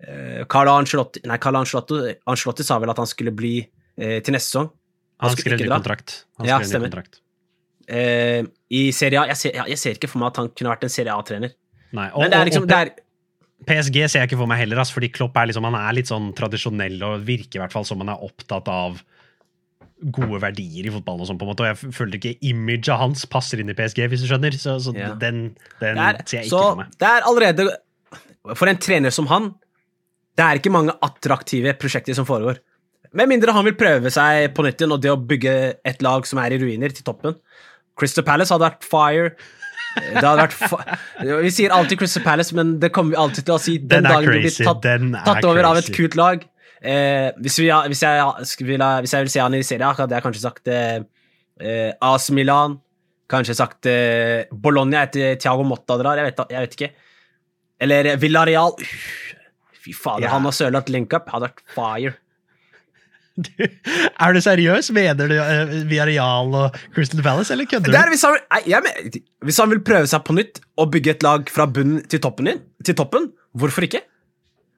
Uh, 0.04 0.44
Carlo 0.52 0.76
Ancelotti 0.76 1.22
Nei, 1.24 1.38
Carlo 1.40 1.62
Ancelotti, 1.64 2.16
Ancelotti 2.28 2.66
sa 2.68 2.80
vel 2.84 2.92
at 2.92 3.00
han 3.00 3.08
skulle 3.08 3.32
bli 3.32 3.58
til 3.96 4.34
neste 4.36 4.50
sesong. 4.50 4.66
Han, 5.24 5.32
han 5.32 5.38
skrev 5.40 5.62
ny 5.62 5.70
kontrakt. 5.72 6.26
Han 6.42 6.50
ja, 6.50 6.58
stemmer. 6.60 6.90
Kontrakt. 6.92 7.22
I 7.88 8.82
Serie 8.92 9.22
A 9.22 9.30
jeg 9.30 9.40
ser, 9.40 9.60
jeg 9.72 9.80
ser, 9.80 9.96
ikke 9.96 10.10
for 10.12 10.20
meg 10.20 10.34
at 10.34 10.40
han 10.42 10.50
kunne 10.52 10.74
vært 10.74 10.84
en 10.84 10.92
Serie 10.92 11.16
A-trener. 11.16 11.54
Nei, 11.94 12.08
og, 12.12 12.24
Men 12.24 12.32
det 12.34 12.40
er 12.40 12.50
liksom, 12.50 12.70
det 12.70 12.78
er, 12.78 12.94
PSG 13.66 13.98
ser 14.04 14.24
jeg 14.24 14.30
ikke 14.30 14.40
for 14.42 14.52
meg 14.52 14.62
heller, 14.64 14.82
ass, 14.82 14.94
fordi 14.94 15.10
Klopp 15.14 15.38
er, 15.40 15.50
liksom, 15.50 15.66
han 15.70 15.78
er 15.80 15.98
litt 15.98 16.10
sånn 16.12 16.32
tradisjonell 16.38 16.98
og 17.08 17.26
virker 17.28 17.60
i 17.60 17.64
hvert 17.64 17.76
fall 17.76 17.86
som 17.88 18.02
han 18.04 18.14
er 18.14 18.26
opptatt 18.26 18.70
av 18.72 19.00
gode 20.16 20.42
verdier 20.44 20.86
i 20.86 20.92
fotballen. 20.94 21.24
og 21.24 21.30
sånn 21.30 21.40
på 21.40 21.48
en 21.48 21.52
måte, 21.54 21.64
og 21.64 21.72
Jeg 21.72 21.96
føler 21.96 22.20
ikke 22.20 22.36
imaget 22.46 23.00
hans 23.00 23.26
passer 23.32 23.62
inn 23.62 23.72
i 23.72 23.78
PSG, 23.78 24.04
hvis 24.12 24.26
du 24.26 24.30
skjønner. 24.30 24.58
Så, 24.60 24.78
så 24.84 24.94
ja. 24.96 25.14
den, 25.20 25.56
den 25.80 26.02
er, 26.02 26.20
ser 26.26 26.44
jeg 26.44 26.52
ikke 26.52 26.62
for 26.62 26.82
meg. 26.84 26.94
Det 27.00 27.10
er 27.10 27.28
allerede, 27.32 27.68
For 28.54 28.70
en 28.70 28.82
trener 28.82 29.16
som 29.16 29.30
han, 29.32 29.54
det 30.36 30.46
er 30.46 30.60
ikke 30.60 30.74
mange 30.74 30.94
attraktive 31.06 31.74
prosjekter 31.80 32.18
som 32.18 32.28
foregår. 32.28 32.60
Med 33.16 33.32
mindre 33.32 33.54
han 33.56 33.66
vil 33.66 33.78
prøve 33.80 34.12
seg 34.12 34.52
på 34.54 34.66
nytt 34.66 34.82
igjen, 34.82 34.94
og 34.94 35.02
det 35.02 35.14
å 35.14 35.20
bygge 35.20 35.56
et 35.88 36.04
lag 36.04 36.28
som 36.28 36.42
er 36.44 36.54
i 36.54 36.60
ruiner, 36.60 36.92
til 36.92 37.08
toppen. 37.08 37.38
Crystal 37.96 38.26
Palace 38.28 38.52
hadde 38.52 38.68
vært 38.68 38.84
fire. 38.86 39.32
Det 39.96 40.24
hadde 40.24 40.44
vært 40.44 41.40
Vi 41.44 41.52
sier 41.54 41.74
alltid 41.76 42.00
Crystal 42.02 42.24
Palace, 42.26 42.56
men 42.58 42.76
det 42.82 42.92
kommer 42.96 43.16
vi 43.16 43.22
alltid 43.22 43.48
til 43.48 43.56
å 43.56 43.62
si 43.62 43.78
den, 43.80 44.04
den 44.04 44.10
dagen 44.10 44.28
du 44.28 44.44
blir 44.44 44.58
tatt, 44.68 44.90
tatt 45.28 45.48
over 45.48 45.70
av 45.72 45.80
et 45.80 45.92
kult 45.96 46.18
lag. 46.20 46.44
Eh, 46.86 47.30
hvis, 47.42 47.60
vi, 47.64 47.70
hvis, 47.72 48.04
jeg, 48.04 48.26
vil, 48.68 48.84
hvis, 49.02 49.14
jeg, 49.14 49.26
vil 49.26 49.32
se 49.32 49.42
han 49.42 49.56
i 49.58 49.64
serien, 49.66 49.88
hadde 49.98 50.18
jeg 50.18 50.26
kanskje 50.26 50.44
sagt 50.44 50.70
eh, 50.72 51.00
eh 51.62 51.94
AS 52.04 52.30
Milan. 52.36 52.78
Kanskje 53.32 53.56
sagt 53.58 53.90
eh, 53.90 54.46
Bologna 54.52 55.06
etter 55.08 55.40
Thiago 55.42 55.66
Motta 55.66 55.98
drar. 56.02 56.20
Jeg 56.20 56.30
vet, 56.30 56.44
jeg 56.52 56.68
vet 56.68 56.78
ikke. 56.78 56.92
Eller 57.82 58.12
Villarreal. 58.22 58.76
Fy 59.86 59.94
fader, 59.94 60.28
ja. 60.28 60.34
han 60.34 60.46
og 60.46 60.54
Sørloth 60.56 60.92
link-up 60.94 61.30
hadde 61.34 61.50
vært 61.50 61.66
fire. 61.76 62.16
Du, 63.36 63.52
er 64.24 64.36
du 64.36 64.42
seriøs? 64.44 64.92
Mener 64.96 65.32
du 65.32 65.36
uh, 65.36 65.74
Villarreal 65.90 66.54
og 66.56 66.78
Crystal 66.96 67.24
Palace, 67.24 67.52
eller 67.54 67.68
kødder 67.70 67.92
du? 67.92 68.12
Hvis 68.14 68.24
han, 68.24 68.38
jeg, 68.68 69.22
hvis 69.44 69.60
han 69.60 69.72
vil 69.74 69.82
prøve 69.86 70.10
seg 70.12 70.24
på 70.28 70.36
nytt 70.38 70.62
og 70.80 70.92
bygge 70.94 71.16
et 71.18 71.26
lag 71.26 71.50
fra 71.52 71.68
bunnen 71.68 72.04
til 72.12 72.24
toppen, 72.24 72.52
din, 72.52 72.62
til 72.86 72.98
toppen 72.98 73.32
hvorfor 73.56 73.88
ikke? 73.88 74.06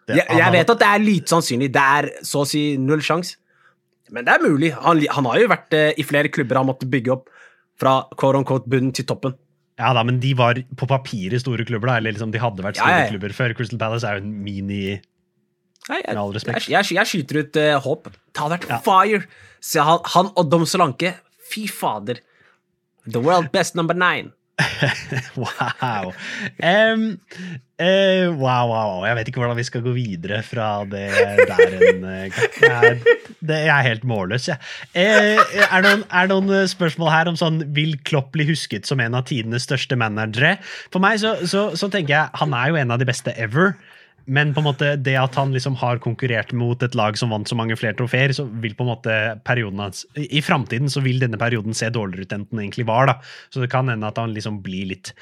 Det, 0.08 0.22
jeg, 0.22 0.40
jeg, 0.40 0.54
vet 0.56 0.70
at 0.72 0.80
det 0.80 0.88
er 0.88 1.04
lite 1.04 1.34
sannsynlig. 1.34 1.68
Det 1.76 1.84
er 1.84 2.10
så 2.26 2.46
å 2.46 2.48
si 2.48 2.62
null 2.80 3.04
sjanse. 3.04 3.36
Men 4.16 4.24
det 4.24 4.38
er 4.38 4.46
mulig. 4.46 4.72
Han, 4.86 5.02
han 5.12 5.28
har 5.28 5.42
jo 5.42 5.50
vært 5.52 5.76
uh, 5.76 5.90
i 6.00 6.06
flere 6.08 6.32
klubber 6.32 6.62
han 6.62 6.70
måtte 6.70 6.88
bygge 6.90 7.12
opp 7.18 7.28
fra 7.78 8.00
quote 8.18 8.40
unquote 8.42 8.72
bunnen 8.72 8.94
til 8.96 9.06
toppen. 9.10 9.36
Ja 9.78 9.92
da, 9.94 10.02
men 10.08 10.18
de 10.24 10.32
var 10.38 10.58
på 10.80 10.88
papiret 10.90 11.44
store 11.44 11.68
klubber, 11.68 11.92
da. 11.92 12.00
Eller 12.00 12.16
liksom, 12.16 12.32
de 12.34 12.42
hadde 12.42 12.66
vært 12.66 12.80
store 12.80 12.96
ja, 12.96 13.04
ja. 13.06 13.12
klubber 13.12 13.36
før. 13.38 13.54
Crystal 13.58 13.82
Palace 13.82 14.08
er 14.10 14.18
jo 14.18 14.26
en 14.26 14.34
mini 14.42 14.98
Nei, 15.88 16.02
jeg, 16.04 16.16
jeg, 16.18 16.64
jeg, 16.74 16.88
jeg, 16.98 17.10
skyter 17.12 17.44
ut 17.44 17.60
uh, 17.62 17.74
håp. 17.86 18.10
Det 18.12 18.42
hadde 18.42 18.58
vært 18.58 18.72
ja. 18.74 18.80
fire! 18.84 19.22
Se, 19.64 19.84
han, 19.84 20.02
han 20.14 20.32
og 20.36 20.50
Dom 20.52 20.66
Solanke, 20.70 21.16
fy 21.48 21.68
fader. 21.72 22.20
The 23.08 23.24
world 23.24 23.54
best 23.54 23.76
number 23.76 23.96
nine. 23.96 24.34
wow. 25.38 26.14
Um, 26.64 27.20
uh, 27.80 28.34
wow, 28.34 28.66
wow. 28.68 29.06
Jeg 29.06 29.16
vet 29.20 29.30
ikke 29.30 29.42
hvordan 29.44 29.60
vi 29.60 29.66
skal 29.68 29.84
gå 29.86 29.94
videre 29.94 30.40
fra 30.46 30.70
det 30.90 31.06
der 31.14 31.76
en 31.78 32.08
jeg, 32.10 32.32
det, 33.40 33.60
jeg 33.68 33.74
er 33.74 33.86
helt 33.86 34.08
målløs, 34.08 34.48
jeg. 34.50 34.58
Uh, 34.98 35.38
er, 35.38 35.86
det 35.86 35.92
noen, 35.92 36.32
noen 36.34 36.72
spørsmål 36.72 37.14
her 37.14 37.30
om 37.30 37.38
sånn 37.40 37.62
Vil 37.78 37.96
Klopp 38.08 38.34
bli 38.34 38.48
husket 38.50 38.90
som 38.90 39.02
en 39.04 39.18
av 39.18 39.28
tidenes 39.30 39.68
største 39.70 40.00
managere? 40.00 40.58
For 40.90 41.04
meg 41.04 41.22
så, 41.22 41.38
så, 41.46 41.70
så 41.78 41.92
tenker 41.94 42.16
jeg 42.16 42.42
han 42.42 42.58
er 42.58 42.74
jo 42.74 42.82
en 42.82 42.98
av 42.98 43.02
de 43.02 43.08
beste 43.10 43.36
ever. 43.38 43.76
Men 44.28 44.52
på 44.52 44.60
en 44.60 44.68
måte 44.68 44.90
det 45.00 45.16
at 45.16 45.38
han 45.40 45.54
liksom 45.56 45.78
har 45.80 46.02
konkurrert 46.04 46.52
mot 46.56 46.82
et 46.84 46.96
lag 47.00 47.16
som 47.20 47.32
vant 47.32 47.48
så 47.48 47.56
mange 47.56 47.78
flere 47.80 47.96
trofeer, 47.96 48.34
så 48.36 48.44
vil 48.60 48.76
på 48.76 48.84
en 48.84 48.92
måte 48.92 49.16
perioden 49.48 49.80
hans 49.80 50.04
I 50.20 50.42
framtiden 50.44 50.92
så 50.92 51.04
vil 51.06 51.22
denne 51.24 51.40
perioden 51.40 51.76
se 51.78 51.88
dårligere 51.94 52.28
ut 52.28 52.36
enn 52.36 52.48
den 52.50 52.66
egentlig 52.66 52.88
var. 52.90 53.08
da. 53.08 53.16
Så 53.54 53.64
det 53.64 53.72
kan 53.72 53.88
hende 53.88 54.10
at 54.10 54.20
han 54.20 54.36
liksom 54.36 54.60
blir 54.66 54.92
litt 54.92 55.14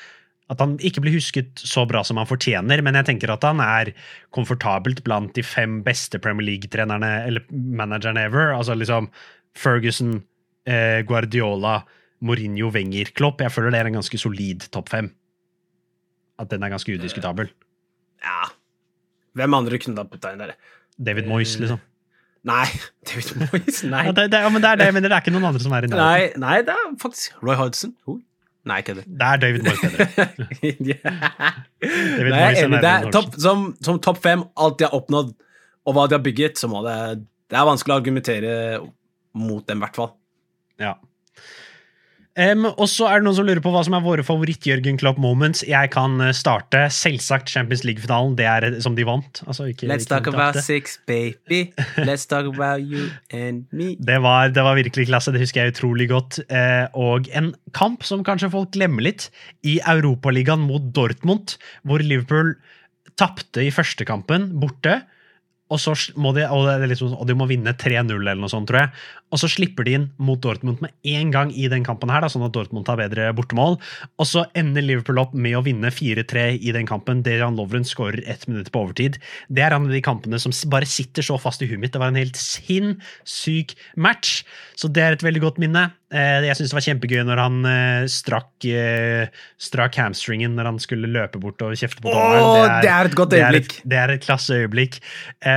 At 0.49 0.61
han 0.61 0.75
ikke 0.77 1.01
blir 1.01 1.15
husket 1.17 1.61
så 1.61 1.85
bra 1.89 2.03
som 2.05 2.17
han 2.21 2.29
fortjener, 2.29 2.81
men 2.85 2.97
jeg 2.97 3.07
tenker 3.07 3.31
at 3.33 3.45
han 3.45 3.61
er 3.61 3.93
komfortabelt 4.29 5.03
blant 5.05 5.33
de 5.33 5.41
fem 5.41 5.79
beste 5.85 6.19
Premier 6.21 6.45
League-trenerne 6.45 7.13
eller 7.25 7.45
managerne 7.49 8.27
ever. 8.27 8.53
Altså 8.53 8.75
liksom 8.77 9.09
Ferguson, 9.57 10.19
eh, 10.65 11.01
Guardiola, 11.01 11.79
Mourinho, 12.21 12.69
Wenger, 12.69 13.09
Klopp. 13.17 13.41
Jeg 13.41 13.53
føler 13.53 13.73
det 13.73 13.79
er 13.79 13.89
en 13.89 13.97
ganske 14.01 14.21
solid 14.21 14.69
topp 14.69 14.93
fem. 14.93 15.09
At 16.37 16.49
den 16.49 16.61
er 16.61 16.73
ganske 16.73 16.93
udiskutabel. 16.93 17.49
Ja, 18.21 18.53
hvem 19.35 19.57
andre 19.57 19.79
kunne 19.81 19.99
da 19.99 20.05
putta 20.09 20.31
inn 20.33 20.41
der? 20.43 20.55
David 20.95 21.27
Moyes, 21.29 21.57
liksom. 21.59 21.81
Nei. 22.45 22.67
David 23.09 23.41
Moyes, 23.41 23.81
nei. 23.89 24.05
Ja, 24.07 24.13
det, 24.15 24.29
det, 24.33 24.41
men 24.53 24.63
det 24.63 24.71
er 24.71 24.81
det 24.81 24.89
jeg 24.89 24.97
mener, 24.97 25.11
det 25.11 25.17
er 25.17 25.25
ikke 25.25 25.35
noen 25.35 25.49
andre 25.49 25.63
som 25.63 25.75
er 25.75 25.87
i 25.87 25.91
nærheten. 25.91 26.39
Nei, 26.39 26.45
nei, 26.45 26.61
det 26.67 26.75
er 26.75 26.93
faktisk 27.01 27.39
Roy 27.43 27.57
Hodgson. 27.59 27.95
Oh. 28.07 28.19
Nei, 28.65 28.79
ikke 28.81 28.95
det. 28.97 29.05
Er 29.21 29.41
David 29.41 29.65
Moyes 29.65 29.81
bedre. 29.83 30.05
David 30.65 32.31
nei, 32.33 32.43
Moyes 32.43 32.61
er, 32.63 32.77
er 32.91 33.09
top, 33.13 33.35
Som, 33.41 33.65
som 33.85 33.99
topp 34.01 34.21
fem, 34.23 34.45
alt 34.57 34.79
de 34.79 34.87
har 34.87 34.95
oppnådd, 34.97 35.33
og 35.85 35.97
hva 35.97 36.07
de 36.09 36.17
har 36.17 36.23
bygget, 36.25 36.57
så 36.57 36.69
må 36.71 36.81
det 36.85 36.95
Det 37.51 37.59
er 37.59 37.67
vanskelig 37.67 37.93
å 37.93 37.99
argumentere 37.99 38.53
mot 39.35 39.65
dem, 39.67 39.77
i 39.77 39.85
hvert 39.85 39.99
fall. 39.99 40.15
Ja. 40.81 40.95
Em, 42.35 42.65
og 42.67 42.89
så 42.91 43.05
er 43.07 43.21
det 43.21 43.25
noen 43.29 43.37
som 43.37 43.45
lurer 43.47 43.61
på 43.63 43.71
hva 43.71 43.81
som 43.87 43.93
er 43.95 44.03
våre 44.03 44.23
favoritt-Jørgen 44.27 44.97
Klopp-moments. 44.99 45.61
Jeg 45.69 45.91
kan 45.93 46.19
eh, 46.19 46.33
starte. 46.35 46.81
Selvsagt 46.91 47.47
Champions 47.51 47.85
League-finalen. 47.87 48.35
Det 48.35 48.47
er 48.51 48.67
eh, 48.67 48.75
som 48.83 48.97
de 48.97 49.05
vant. 49.07 49.39
Altså, 49.47 49.69
ikke, 49.71 49.87
Let's 49.87 50.09
talk 50.09 50.27
about 50.27 50.59
six, 50.59 50.97
baby. 51.07 51.69
Let's 51.95 52.27
talk 52.27 52.49
about 52.51 52.83
you 52.83 53.07
and 53.31 53.63
me. 53.71 53.93
Det 54.09 54.19
var, 54.21 54.51
det 54.51 54.63
var 54.63 54.75
virkelig 54.75 55.07
klasse, 55.07 55.31
det 55.31 55.41
husker 55.41 55.63
jeg 55.63 55.75
utrolig 55.75 56.09
godt. 56.11 56.41
Uh, 56.51 56.91
og 56.99 57.29
en 57.35 57.53
kamp 57.75 58.03
som 58.05 58.23
kanskje 58.27 58.51
folk 58.53 58.73
glemmer 58.75 59.05
litt, 59.07 59.29
i 59.63 59.77
Europaligaen 59.79 60.63
mot 60.67 60.83
Dortmund, 60.95 61.55
hvor 61.87 62.03
Liverpool 62.03 62.53
tapte 63.19 63.63
i 63.63 63.71
første 63.73 64.07
kampen, 64.07 64.51
borte. 64.59 64.99
Og 65.75 65.81
så 65.83 65.93
må 66.15 66.31
de, 66.37 66.45
og 66.47 66.65
det 66.69 66.77
er 66.85 66.91
liksom, 66.93 67.13
og 67.19 67.27
de 67.27 67.35
må 67.37 67.47
vinne 67.51 67.73
3-0 67.75 68.15
eller 68.15 68.39
noe 68.39 68.51
sånt, 68.51 68.69
tror 68.71 68.85
jeg. 68.85 68.93
Og 69.33 69.39
så 69.41 69.49
slipper 69.51 69.83
de 69.87 69.95
inn 69.97 70.03
mot 70.21 70.39
Dortmund 70.39 70.79
med 70.85 70.93
én 71.03 71.31
gang 71.33 71.49
i 71.51 71.65
den 71.71 71.83
kampen, 71.83 72.11
her, 72.13 72.21
da, 72.23 72.29
sånn 72.31 72.45
at 72.45 72.53
Dortmund 72.55 72.85
tar 72.87 72.99
bedre 73.01 73.25
bortemål. 73.35 73.75
Og 74.21 74.27
så 74.29 74.45
ender 74.55 74.85
Liverpool 74.85 75.19
opp 75.19 75.33
med 75.35 75.57
å 75.57 75.63
vinne 75.65 75.89
4-3 75.91 76.45
i 76.61 76.71
den 76.75 76.87
kampen. 76.87 77.23
Dejan 77.25 77.57
Lovren 77.59 77.83
skårer 77.83 78.21
ett 78.31 78.45
minutt 78.47 78.69
på 78.71 78.85
overtid. 78.85 79.17
Det 79.49 79.65
er 79.65 79.75
en 79.75 79.89
av 79.89 79.91
de 79.95 80.01
kampene 80.05 80.39
som 80.39 80.53
bare 80.71 80.87
sitter 80.87 81.25
så 81.25 81.35
fast 81.41 81.65
i 81.65 81.67
huet 81.67 81.81
mitt. 81.81 81.91
Det 81.97 81.99
var 81.99 82.13
en 82.13 82.21
helt 82.21 82.39
sinnssyk 82.39 83.75
match. 83.97 84.43
Så 84.79 84.87
det 84.91 85.03
er 85.03 85.15
et 85.17 85.23
veldig 85.25 85.41
godt 85.43 85.59
minne. 85.61 85.87
Eh, 86.13 86.45
Jeg 86.45 86.55
syns 86.59 86.71
det 86.71 86.77
var 86.77 86.85
kjempegøy 86.85 87.23
når 87.27 87.41
han 87.41 87.57
eh, 87.67 88.05
strakk, 88.11 88.51
eh, 88.69 89.27
strakk 89.59 89.97
hamstringen 89.99 90.53
når 90.55 90.69
han 90.69 90.79
skulle 90.83 91.09
løpe 91.11 91.41
bort 91.41 91.59
og 91.65 91.73
kjefte 91.79 92.03
på 92.05 92.13
dommeren. 92.13 92.45
Åh, 92.45 92.81
det 92.85 92.91
er 92.93 93.09
et 93.09 93.17
godt 93.17 93.33
øyeblikk! 93.35 93.67
det 93.67 93.81
er 93.81 93.81
et- 93.81 93.89
Det 93.95 93.97
er 93.97 94.13
et 94.15 94.25
klasseøyeblikk. 94.25 94.99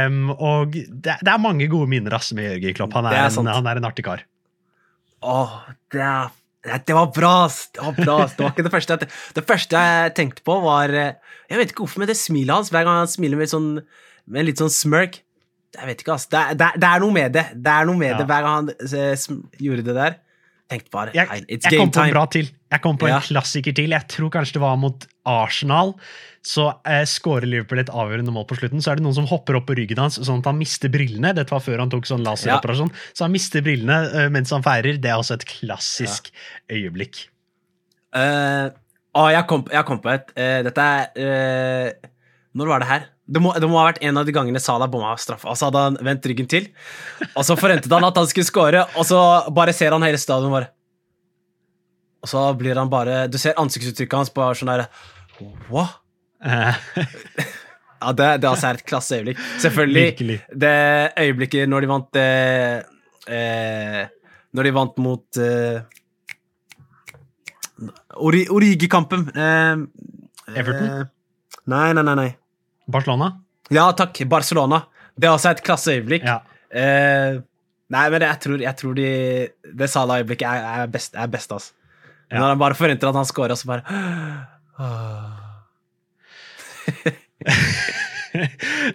Em, 0.08 0.32
og 0.34 0.74
det, 0.74 1.14
det 1.22 1.30
er 1.32 1.38
mange 1.42 1.68
gode 1.70 1.88
minner 1.92 2.16
ass, 2.18 2.32
med 2.36 2.48
Jørgen 2.56 2.76
Klopp. 2.80 2.96
Han 2.98 3.06
er, 3.10 3.18
er 3.28 3.30
en, 3.42 3.50
han 3.52 3.70
er 3.70 3.80
en 3.80 3.86
artig 3.88 4.04
kar. 4.08 4.24
Åh, 5.22 5.54
det, 5.94 6.00
er, 6.02 6.28
det- 6.86 6.94
var 6.96 7.08
bra. 7.14 7.34
Det 7.48 7.82
var 7.84 7.96
bra. 7.98 8.18
Det 8.26 8.42
var 8.44 8.52
ikke 8.52 8.66
det 8.66 8.74
første 8.74 8.96
jeg, 8.98 9.08
det 9.38 9.46
første 9.48 9.80
jeg 9.86 10.12
tenkte 10.18 10.44
på, 10.46 10.58
var 10.64 10.92
eh, 10.94 11.14
Jeg 11.50 11.58
vet 11.62 11.72
ikke 11.72 11.84
hvorfor, 11.86 12.02
men 12.04 12.10
det 12.10 12.18
smilet 12.20 12.54
hans 12.54 12.70
hver 12.74 12.84
gang 12.86 13.00
han 13.04 13.10
smiler 13.10 13.40
med, 13.40 13.50
sånn, 13.50 13.70
med 14.28 14.46
litt 14.46 14.60
sånn 14.60 14.70
smirk 14.74 15.20
Jeg 15.78 15.86
vet 15.90 16.02
ikke, 16.04 16.14
ass. 16.18 16.28
Det, 16.32 16.42
det, 16.60 16.68
det 16.80 16.88
er 16.90 17.02
noe 17.04 17.14
med 17.14 17.34
det. 17.34 17.46
Det 17.56 17.72
er 17.74 17.88
noe 17.88 17.98
med 17.98 18.12
Ja. 18.14 18.18
det 18.22 18.28
hver 18.30 18.46
gang 18.46 18.54
han 18.60 18.70
eh, 18.70 19.26
gjorde 19.68 19.86
det 19.90 19.96
der. 19.98 20.18
Tenkte 20.68 20.92
bare 20.92 21.14
Jeg, 21.16 21.44
It's 21.48 21.64
jeg 21.66 21.72
game 21.78 21.86
kom 21.86 21.94
på 21.96 22.04
en 22.06 22.14
bra 22.14 22.26
til. 22.36 22.50
Jeg 22.68 22.82
kom 22.84 22.98
på 23.00 23.08
Ja. 23.08 23.16
en 23.16 23.24
klassiker 23.24 23.74
til. 23.74 23.90
Jeg 23.90 24.08
tror 24.12 24.30
kanskje 24.30 24.58
det 24.58 24.60
var 24.62 24.76
mot 24.76 25.06
Arsenal. 25.24 25.94
Så 26.44 26.68
eh, 26.84 27.04
skårer 27.08 27.48
Liverpool 27.48 27.80
et 27.80 27.90
avgjørende 27.90 28.32
mål 28.32 28.46
på 28.48 28.58
slutten. 28.60 28.82
Så 28.84 28.92
er 28.92 29.00
det 29.00 29.04
noen 29.06 29.16
som 29.16 29.26
hopper 29.26 29.56
opp 29.58 29.66
på 29.70 29.76
ryggen 29.78 29.98
hans, 30.00 30.20
sånn 30.20 30.42
at 30.42 30.50
han 30.50 30.58
mister 30.60 30.92
brillene. 30.92 31.34
Dette 31.36 31.52
var 31.54 31.64
før 31.64 31.82
han 31.82 31.90
tok 31.92 32.06
sånn 32.08 32.24
laseroperasjon. 32.26 32.92
Så 33.16 33.24
han 33.26 33.34
mister 33.34 33.64
brillene 33.64 33.98
eh, 34.12 34.28
mens 34.32 34.52
han 34.54 34.64
feirer. 34.64 35.00
Det 35.00 35.10
er 35.10 35.16
også 35.20 35.38
et 35.40 35.48
klassisk 35.48 36.30
øyeblikk. 36.70 37.26
Uh, 38.16 38.72
å, 39.16 39.26
jeg 39.32 39.44
kom, 39.50 39.66
jeg 39.72 39.84
kom 39.88 40.00
på 40.00 40.12
et. 40.14 40.30
uh, 40.32 40.60
dette 40.64 40.80
er 40.80 41.90
uh, 41.92 42.08
Når 42.56 42.70
var 42.70 42.80
det 42.80 42.88
her? 42.88 43.02
Det 43.28 43.42
må, 43.44 43.52
det 43.60 43.68
må 43.68 43.76
ha 43.76 43.90
vært 43.90 44.00
en 44.08 44.16
av 44.16 44.24
de 44.24 44.32
gangene 44.32 44.60
Salah 44.64 44.88
bomma 44.88 45.12
straffa. 45.20 45.52
Så 45.52 45.68
hadde 45.68 45.82
han 45.84 45.98
vendt 46.04 46.24
ryggen 46.30 46.48
til, 46.48 46.70
og 47.34 47.44
så 47.44 47.58
forventet 47.60 47.92
han 47.92 48.06
at 48.08 48.16
han 48.16 48.28
skulle 48.30 48.48
score, 48.48 48.86
og 48.96 49.04
så 49.04 49.20
bare 49.52 49.74
ser 49.76 49.92
han 49.92 50.06
hele 50.06 50.20
stadion 50.20 50.54
bare 50.54 50.72
Og 52.28 52.32
så 52.34 52.42
blir 52.60 52.76
han 52.76 52.90
bare 52.92 53.22
Du 53.32 53.38
ser 53.40 53.56
ansiktsuttrykket 53.56 54.18
hans 54.20 54.30
på 54.36 54.44
sånn 54.58 54.68
der 54.74 54.84
What? 55.72 55.96
Eh, 56.44 56.76
Ja, 57.98 58.12
det, 58.14 58.26
det 58.44 58.46
altså 58.46 58.68
er 58.68 58.76
et 58.78 58.84
klasseøyeblikk. 58.86 59.38
Selvfølgelig 59.58 60.02
Virkelig. 60.04 60.34
det 60.54 60.74
øyeblikket 61.18 61.66
når 61.72 61.82
de 61.82 61.88
vant 61.90 62.18
eh, 62.20 62.76
eh, 63.34 64.02
Når 64.54 64.68
de 64.68 64.72
vant 64.76 65.00
mot 65.02 65.40
eh, 65.42 65.80
Origi-kampen. 68.18 69.24
Eh, 69.34 70.54
Everton? 70.58 70.86
eh, 70.86 71.10
nei, 71.70 71.88
nei, 71.98 72.04
nei, 72.06 72.14
nei. 72.20 72.28
Barcelona? 72.90 73.32
Ja, 73.74 73.88
takk. 73.98 74.22
Barcelona. 74.30 74.84
Det 75.18 75.26
er 75.28 75.34
også 75.34 75.50
et 75.56 75.64
klasseøyeblikk. 75.66 76.24
Ja. 76.26 76.38
Eh, 76.70 77.40
nei, 77.94 78.04
men 78.14 78.24
jeg 78.28 78.40
tror, 78.44 78.62
jeg 78.62 78.78
tror 78.78 78.94
de, 78.98 79.10
det 79.82 79.90
Salah-øyeblikket 79.90 80.46
er, 80.48 80.84
er 80.84 80.94
best, 80.94 81.18
er 81.18 81.26
best 81.34 81.52
altså. 81.58 81.74
Ja. 82.28 82.42
Når 82.42 82.48
han 82.52 82.60
bare 82.60 82.76
forventer 82.76 83.08
at 83.08 83.16
han 83.16 83.28
scorer, 83.28 83.54
og 83.54 83.60
så 83.60 83.68
bare 83.70 83.82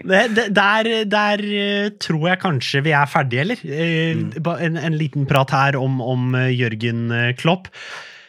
det, 0.10 0.22
der, 0.54 0.90
der 1.10 1.44
eh, 1.48 1.88
tror 2.02 2.28
jeg 2.30 2.42
kanskje 2.44 2.84
vi 2.86 2.92
er 2.94 3.10
ferdige, 3.10 3.42
eller? 3.46 3.60
Mm. 3.66 4.30
En, 4.54 4.78
en 4.78 4.98
liten 5.00 5.26
prat 5.30 5.50
her 5.56 5.78
om, 5.82 6.02
om 6.02 6.36
eh, 6.38 6.52
Jørgen 6.54 7.12
eh, 7.12 7.34
Klopp. 7.40 7.68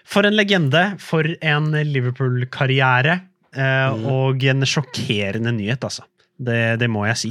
For 0.08 0.22
en 0.28 0.36
legende, 0.36 0.82
for 1.00 1.24
en 1.40 1.70
Liverpool-karriere. 1.88 3.20
Mm. 3.54 4.04
Og 4.10 4.42
en 4.50 4.66
sjokkerende 4.66 5.52
nyhet, 5.54 5.84
altså. 5.86 6.02
Det, 6.34 6.74
det 6.80 6.88
må 6.90 7.04
jeg 7.06 7.20
si. 7.20 7.30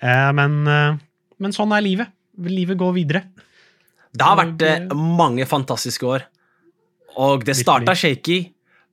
Eh, 0.00 0.30
Men, 0.36 0.60
eh, 0.66 0.98
men 1.40 1.56
sånn 1.56 1.72
er 1.76 1.84
livet. 1.84 2.12
Livet 2.40 2.78
går 2.80 2.92
videre. 2.96 3.24
Det 4.10 4.26
har 4.26 4.38
vært 4.40 4.64
eh, 4.66 4.94
mange 4.96 5.46
fantastiske 5.48 6.06
år. 6.06 6.26
Og 7.18 7.44
det 7.46 7.56
starta 7.58 7.94
shaky, 7.96 8.42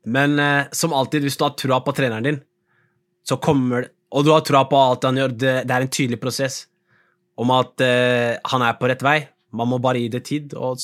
men 0.07 0.39
eh, 0.39 0.69
som 0.71 0.95
alltid, 0.95 1.27
hvis 1.27 1.37
du 1.37 1.45
har 1.45 1.55
trua 1.59 1.81
på 1.83 1.93
treneren 1.95 2.25
din, 2.25 2.41
så 3.27 3.37
kommer 3.37 3.87
det 3.87 3.93
Og 4.07 4.23
du 4.23 4.29
har 4.31 4.39
trua 4.39 4.63
på 4.63 4.77
alt 4.79 5.03
han 5.03 5.17
gjør, 5.19 5.33
det, 5.35 5.53
det 5.67 5.73
er 5.75 5.83
en 5.83 5.89
tydelig 5.91 6.17
prosess 6.21 6.61
om 7.37 7.51
at 7.51 7.81
eh, 7.83 8.37
han 8.39 8.63
er 8.63 8.77
på 8.79 8.87
rett 8.87 9.03
vei. 9.03 9.17
Man 9.51 9.67
må 9.67 9.81
bare 9.83 9.99
gi 9.99 10.07
det 10.13 10.23
tid. 10.29 10.55
Og 10.55 10.79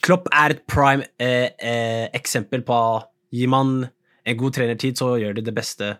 Klopp 0.00 0.30
er 0.34 0.54
et 0.54 0.62
prime 0.64 1.04
eh, 1.22 1.52
eh, 1.60 2.06
eksempel 2.16 2.64
på 2.66 2.78
Gir 3.36 3.50
man 3.52 3.76
en 4.26 4.38
god 4.40 4.56
trenertid, 4.56 4.96
så 4.98 5.12
gjør 5.20 5.36
de 5.36 5.44
det 5.46 5.54
beste 5.54 5.92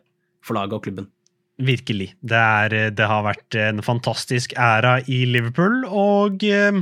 for 0.42 0.56
laget 0.56 0.78
og 0.78 0.86
klubben. 0.86 1.10
Virkelig. 1.56 2.10
Det, 2.20 2.40
er, 2.40 2.90
det 2.96 3.06
har 3.08 3.24
vært 3.24 3.56
en 3.60 3.84
fantastisk 3.84 4.52
æra 4.60 4.98
i 5.08 5.22
Liverpool, 5.28 5.84
og 5.84 6.42
eh, 6.44 6.80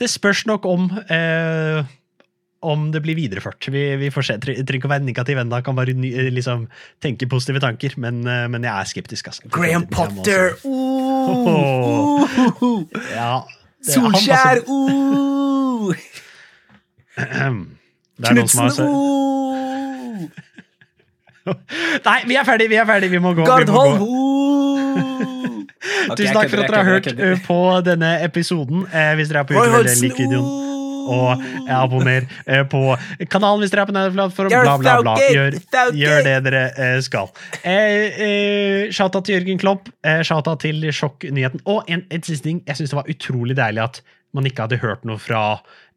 det 0.00 0.10
spørs 0.10 0.44
nok 0.48 0.66
om 0.68 0.90
eh, 1.12 1.80
om 2.60 2.90
det 2.92 3.00
blir 3.04 3.16
videreført. 3.16 3.68
Vi, 3.72 3.82
vi 3.96 4.10
får 4.12 4.26
se. 4.28 4.36
Trenger 4.42 4.76
ikke 4.76 4.88
å 4.88 4.92
være 4.92 5.06
negativ 5.06 5.38
ennå, 5.40 5.62
kan 5.64 5.76
bare 5.78 5.94
ny, 5.96 6.10
liksom, 6.34 6.66
tenke 7.02 7.28
positive 7.30 7.62
tanker, 7.64 7.96
men, 8.00 8.20
eh, 8.28 8.46
men 8.52 8.66
jeg 8.66 8.72
er 8.74 8.90
skeptisk. 8.90 9.30
Altså. 9.32 9.48
Graham 9.54 9.86
Potter! 9.90 10.54
Oh, 10.68 11.30
oh, 11.32 12.62
oh, 12.62 12.84
Ja, 13.14 13.42
det- 13.80 13.96
han 13.96 14.12
Solskjær! 14.12 14.62
Uh, 14.68 15.94
er 17.16 17.36
har 17.40 18.32
Knutsen! 18.34 18.68
Uh, 18.68 20.28
Nei, 22.04 22.18
vi 22.28 22.36
er 22.36 22.44
ferdig, 22.44 22.68
vi 22.68 22.76
er 22.76 22.84
ferdig, 22.88 23.10
vi 23.10 23.18
må 23.24 23.32
gå. 23.34 23.48
Gardholm! 23.48 24.02
Uh. 24.04 24.50
Tusen 26.16 26.34
takk 26.34 26.50
for 26.50 26.60
at 26.60 26.68
dere 26.68 26.80
har 26.82 26.84
hørt 26.84 27.06
eh, 27.12 27.38
på 27.46 27.60
denne 27.86 28.16
episoden. 28.24 28.84
Eh, 28.92 29.14
hvis 29.18 29.30
dere 29.30 29.44
er 29.44 29.48
på 29.48 29.56
YouTube, 29.56 29.78
eller 29.80 29.88
liker 29.88 30.04
lik 30.04 30.18
videoen. 30.18 30.69
Og 31.10 31.42
eh, 31.42 31.74
abonner 31.76 32.26
eh, 32.46 32.62
på 32.70 32.82
kanalen 33.32 33.64
hvis 33.64 33.72
dere 33.74 33.84
er 33.84 33.90
på 33.90 33.96
Nederland, 33.96 34.36
Bla, 34.50 34.76
bla, 34.78 34.96
bla. 35.02 35.16
Gjør, 35.34 35.58
gjør 35.98 36.24
det 36.26 36.36
dere 36.46 36.62
eh, 36.76 36.96
skal. 37.04 37.28
Eh, 37.66 38.88
Shouta 38.94 39.22
til 39.26 39.38
Jørgen 39.38 39.60
Klopp. 39.60 39.90
Shouta 40.26 40.56
til 40.62 40.88
sjokknyheten. 40.94 41.62
Og 41.70 41.84
en, 41.90 42.06
en 42.10 42.24
siste 42.26 42.48
ting. 42.48 42.62
Jeg 42.68 42.80
syns 42.80 42.94
det 42.94 43.00
var 43.02 43.10
utrolig 43.12 43.56
deilig 43.58 43.84
at 43.84 44.02
man 44.36 44.46
ikke 44.46 44.66
hadde 44.68 44.78
hørt 44.82 45.06
noe 45.08 45.18
fra 45.20 45.42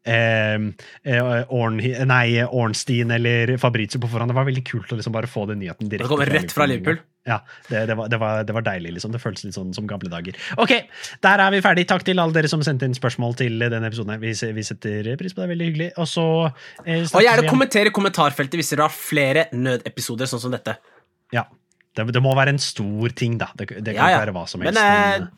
eh, 0.06 0.58
eh, 1.06 1.54
Orn, 1.54 1.78
nei, 2.10 2.26
Ornstein 2.44 3.14
eller 3.14 3.54
Fabrizio 3.62 4.02
på 4.02 4.10
forhånd. 4.10 4.32
Det 4.34 4.38
var 4.38 4.48
veldig 4.50 4.64
kult 4.66 4.92
å 4.94 4.98
liksom 4.98 5.14
bare 5.14 5.30
få 5.30 5.46
den 5.50 5.62
nyheten 5.62 5.88
direkte. 5.90 6.08
Det 6.08 6.12
kommer 6.16 6.32
rett 6.34 6.54
fra 6.54 6.66
Liverpool. 6.70 6.98
Ja, 7.24 7.38
det, 7.70 7.86
det, 7.88 7.94
var, 7.96 8.08
det, 8.12 8.18
var, 8.20 8.42
det 8.44 8.52
var 8.52 8.64
deilig, 8.66 8.90
liksom. 8.98 9.12
Det 9.14 9.20
føltes 9.22 9.46
litt 9.46 9.56
sånn 9.56 9.70
som 9.72 9.86
gamle 9.88 10.10
dager. 10.12 10.36
Ok, 10.60 10.74
der 11.24 11.40
er 11.40 11.54
vi 11.54 11.60
ferdig. 11.64 11.86
Takk 11.88 12.04
til 12.04 12.20
alle 12.20 12.36
dere 12.36 12.50
som 12.52 12.60
sendte 12.66 12.84
inn 12.84 12.96
spørsmål 12.96 13.36
til 13.38 13.64
denne 13.64 13.88
episoden. 13.88 14.12
her. 14.12 14.20
Vi, 14.20 14.34
vi 14.58 14.64
setter 14.66 15.08
pris 15.20 15.32
på 15.32 15.40
det. 15.40 15.48
Veldig 15.54 15.68
hyggelig. 15.70 15.90
Og 16.02 16.10
så 16.10 16.24
eh, 16.84 17.06
Og 17.08 17.24
gjerne 17.24 17.48
kommenter 17.48 17.88
i 17.88 17.94
kommentarfeltet 17.96 18.60
hvis 18.60 18.74
dere 18.74 18.88
har 18.90 18.92
flere 18.92 19.46
nødepisoder 19.56 20.28
sånn 20.28 20.42
som 20.44 20.52
dette. 20.52 20.76
Ja. 21.32 21.46
Det, 21.96 22.04
det 22.12 22.20
må 22.24 22.34
være 22.36 22.52
en 22.56 22.60
stor 22.60 23.12
ting, 23.16 23.38
da. 23.40 23.48
Det, 23.56 23.70
det 23.80 23.94
kan 23.96 24.02
Ja, 24.02 24.18
ja. 24.18 24.22
være 24.26 24.34
hva 24.36 24.44
som 24.50 24.60
helst. 24.64 24.76
Men 24.76 24.84
eh, 24.84 25.24
men, 25.24 25.30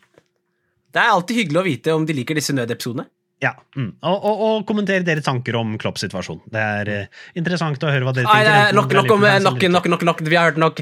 det 0.96 1.02
er 1.04 1.12
alltid 1.12 1.36
hyggelig 1.44 1.60
å 1.60 1.66
vite 1.66 1.94
om 1.94 2.06
de 2.08 2.14
liker 2.16 2.38
disse 2.38 2.54
nødepisodene. 2.56 3.04
ja. 3.44 3.50
mm. 3.76 3.90
og, 4.00 4.14
og, 4.16 4.38
og 4.46 4.62
kommentere 4.68 5.04
dere 5.04 5.20
tanker 5.22 5.58
om 5.60 5.74
Klopps 5.78 6.02
situasjon. 6.06 6.38
Det 6.50 6.62
er 6.80 6.90
eh, 6.94 7.26
interessant 7.36 7.82
å 7.84 7.90
høre 7.92 8.08
hva 8.08 8.14
dere 8.16 8.26
Nei, 8.26 8.38
tenker. 8.40 8.54
er 8.54 8.62
enten 8.70 8.78
nok, 8.80 8.94
nok, 8.96 9.12
om, 9.12 9.20
nok, 9.20 9.28
eller 9.34 9.76
nok, 9.76 9.90
nok, 9.92 10.06
nok, 10.08 10.22
vi 10.26 10.38
har 10.38 10.48
hørt 10.50 10.62
nok. 10.62 10.80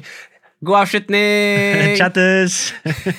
God 0.65 0.81
avslutning! 0.81 1.97
Chattes! 2.01 2.73